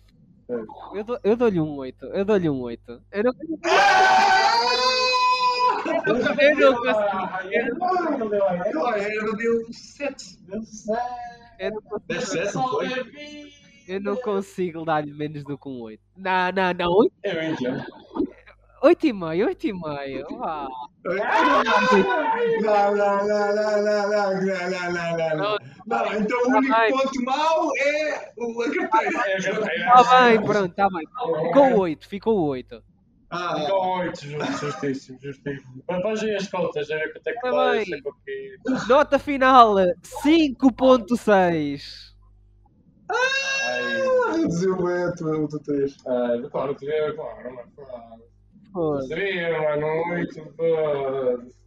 eu, 0.94 1.04
dou- 1.04 1.20
eu 1.24 1.36
dou-lhe 1.36 1.60
um 1.60 1.76
8. 1.76 2.06
Eu 2.06 2.24
dou-lhe 2.24 2.50
um 2.50 2.62
8. 2.62 3.02
Eu 3.12 3.24
não, 3.26 3.34
eu 5.88 7.66
não 7.66 7.82
consegui. 7.82 9.16
Eu 9.16 9.36
deu 9.36 9.66
7. 9.72 10.38
Não. 10.48 10.62
Eu 13.88 14.02
não 14.02 14.16
consigo 14.18 14.84
dar-lhe 14.84 15.14
menos 15.14 15.44
do 15.44 15.58
que 15.58 15.70
um 15.70 15.82
oito. 15.82 16.04
Não, 16.16 16.52
não, 16.52 16.74
não. 16.74 16.92
oito. 16.98 17.14
Eu 18.84 18.96
e 19.02 19.14
meio, 19.14 19.48
oito 19.48 19.68
e 19.68 19.74
meio. 19.74 20.26
Não, 20.30 20.70
não, 22.96 23.28
não, 23.28 23.56
não, 23.56 23.82
não, 23.82 23.98
não, 25.18 25.58
não. 25.88 26.14
Então 26.14 26.38
o 26.44 26.58
único 26.58 26.76
ponto 26.90 27.24
mau 27.24 27.72
é 27.78 28.32
o 28.38 28.54
carteira. 28.72 29.72
Está 29.74 30.04
bem, 30.22 30.44
pronto, 30.44 30.72
está 30.72 30.90
bem. 30.90 31.08
Ficou 31.48 31.80
oito, 31.80 32.08
ficou 32.08 32.48
oito. 32.50 32.84
Ah, 33.30 33.60
Ficou 33.60 33.98
8, 34.00 34.22
justíssimo, 34.60 35.20
justíssimo. 35.22 35.84
Mas 35.90 36.22
vejam 36.22 36.38
as 36.38 36.48
contas, 36.48 36.90
a 36.90 36.96
ver 36.96 37.12
quanto 37.14 37.28
é 37.28 37.34
que 37.34 37.52
vai 37.52 37.78
bem. 37.78 37.86
ser 37.86 38.02
porque... 38.02 38.56
Nota 38.88 39.20
final 39.20 39.76
5.6. 39.76 42.08
Ai, 43.10 44.38
reduziu 44.38 44.76
bem 44.78 45.04
a 45.04 45.12
tua, 45.14 45.38
o 45.40 45.48
teu 45.48 45.60
texto. 45.60 46.04
ai, 46.10 46.42
claro 46.50 46.76
que 46.76 46.90
é, 46.90 47.12
claro, 47.14 47.56
mas 47.56 47.66
claro. 48.74 49.02
Seria 49.08 49.60
uma 49.60 49.76
noite 49.78 50.42
de... 50.42 51.58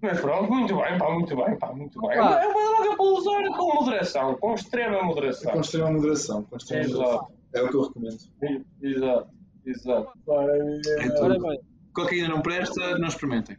Mas 0.00 0.20
pronto, 0.20 0.48
muito 0.52 0.76
bem, 0.76 0.96
pá, 0.96 1.10
muito 1.10 1.34
bem, 1.36 1.58
pá, 1.58 1.72
muito 1.72 2.00
bem. 2.00 2.20
Opa. 2.20 2.40
É 2.40 2.46
uma 2.46 2.70
logo 2.70 2.96
para 2.96 3.04
usar 3.04 3.44
com 3.56 3.74
moderação, 3.74 4.36
com 4.36 4.54
extrema 4.54 5.02
moderação. 5.02 5.50
Com 5.52 5.60
extrema 5.60 5.90
moderação. 5.90 6.44
Com 6.44 6.56
extrema 6.56 6.84
Exato. 6.84 7.00
moderação. 7.02 7.28
É 7.54 7.62
o 7.62 7.68
que 7.68 7.74
eu 7.74 7.82
recomendo. 7.82 8.16
Exato, 8.80 9.28
exato. 9.70 10.12
Ora 10.26 11.38
bem, 11.38 11.60
Cocaína 11.94 12.28
não 12.28 12.40
presta, 12.42 12.98
não 12.98 13.08
experimentem. 13.08 13.56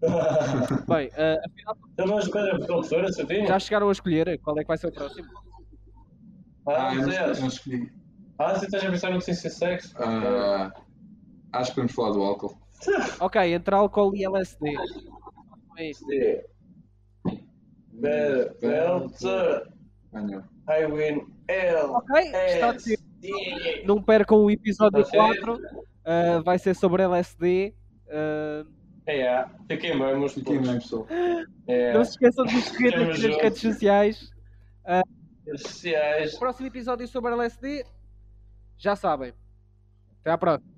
bem 0.88 1.10
eh, 1.16 1.36
afinal, 1.44 1.76
Então 1.92 2.06
escolher 2.20 2.54
a 2.54 2.58
professora, 2.66 3.08
já 3.46 3.58
chegaram 3.58 3.88
a 3.88 3.92
escolher 3.92 4.38
qual 4.38 4.56
é 4.58 4.62
que 4.62 4.68
vai 4.68 4.78
ser 4.78 4.86
o 4.88 4.92
próximo? 4.92 5.28
Ah, 6.66 6.90
Ah, 6.90 6.94
eu 6.94 7.02
não 7.02 7.08
não, 7.40 7.48
escolhi. 7.48 7.92
Ah, 8.38 8.54
você 8.54 8.66
estás 8.66 8.84
a 8.84 8.90
pensar 8.90 9.10
no 9.10 9.20
ciência 9.20 9.50
sexo? 9.50 9.94
Ah, 9.98 10.70
acho 11.54 11.70
que 11.72 11.76
vamos 11.78 11.92
falar 11.92 12.12
do 12.12 12.22
álcool. 12.22 12.56
Ok, 13.20 13.40
entre 13.52 13.74
álcool 13.74 14.14
e 14.14 14.24
LSD. 14.24 14.72
D. 16.06 16.44
Be- 17.92 18.50
Belter. 18.60 19.66
I 20.68 20.86
win 20.86 21.26
L. 21.48 21.90
Ok, 21.96 22.20
está 22.32 22.72
decidido. 22.72 22.97
Não 23.84 24.02
percam 24.02 24.38
o 24.44 24.50
episódio 24.50 25.00
Está 25.00 25.10
certo. 25.26 25.44
4. 25.60 25.60
eh, 26.04 26.40
vai 26.40 26.58
ser 26.58 26.74
sobre 26.74 27.02
LSD. 27.02 27.74
eh, 28.08 28.64
É, 29.06 29.20
é. 29.22 29.46
Fiquem 29.68 29.98
bem, 29.98 30.18
meus 30.18 30.34
Fiquem 30.34 30.56
putos. 30.56 30.70
bem, 30.70 30.78
pessoal. 30.80 31.06
É. 31.66 31.92
Não 31.94 32.04
se 32.04 32.10
esqueçam 32.12 32.44
de 32.44 32.54
nos 32.54 32.64
seguir 32.64 32.96
nas 32.98 33.18
redes 33.18 33.60
sociais. 33.60 34.30
Redes 35.46 35.62
sociais. 35.62 36.38
Próximo 36.38 36.66
episódio 36.68 37.08
sobre 37.08 37.32
LSD. 37.32 37.84
Já 38.76 38.94
sabem. 38.94 39.32
Até 40.20 40.30
à 40.30 40.38
próxima. 40.38 40.77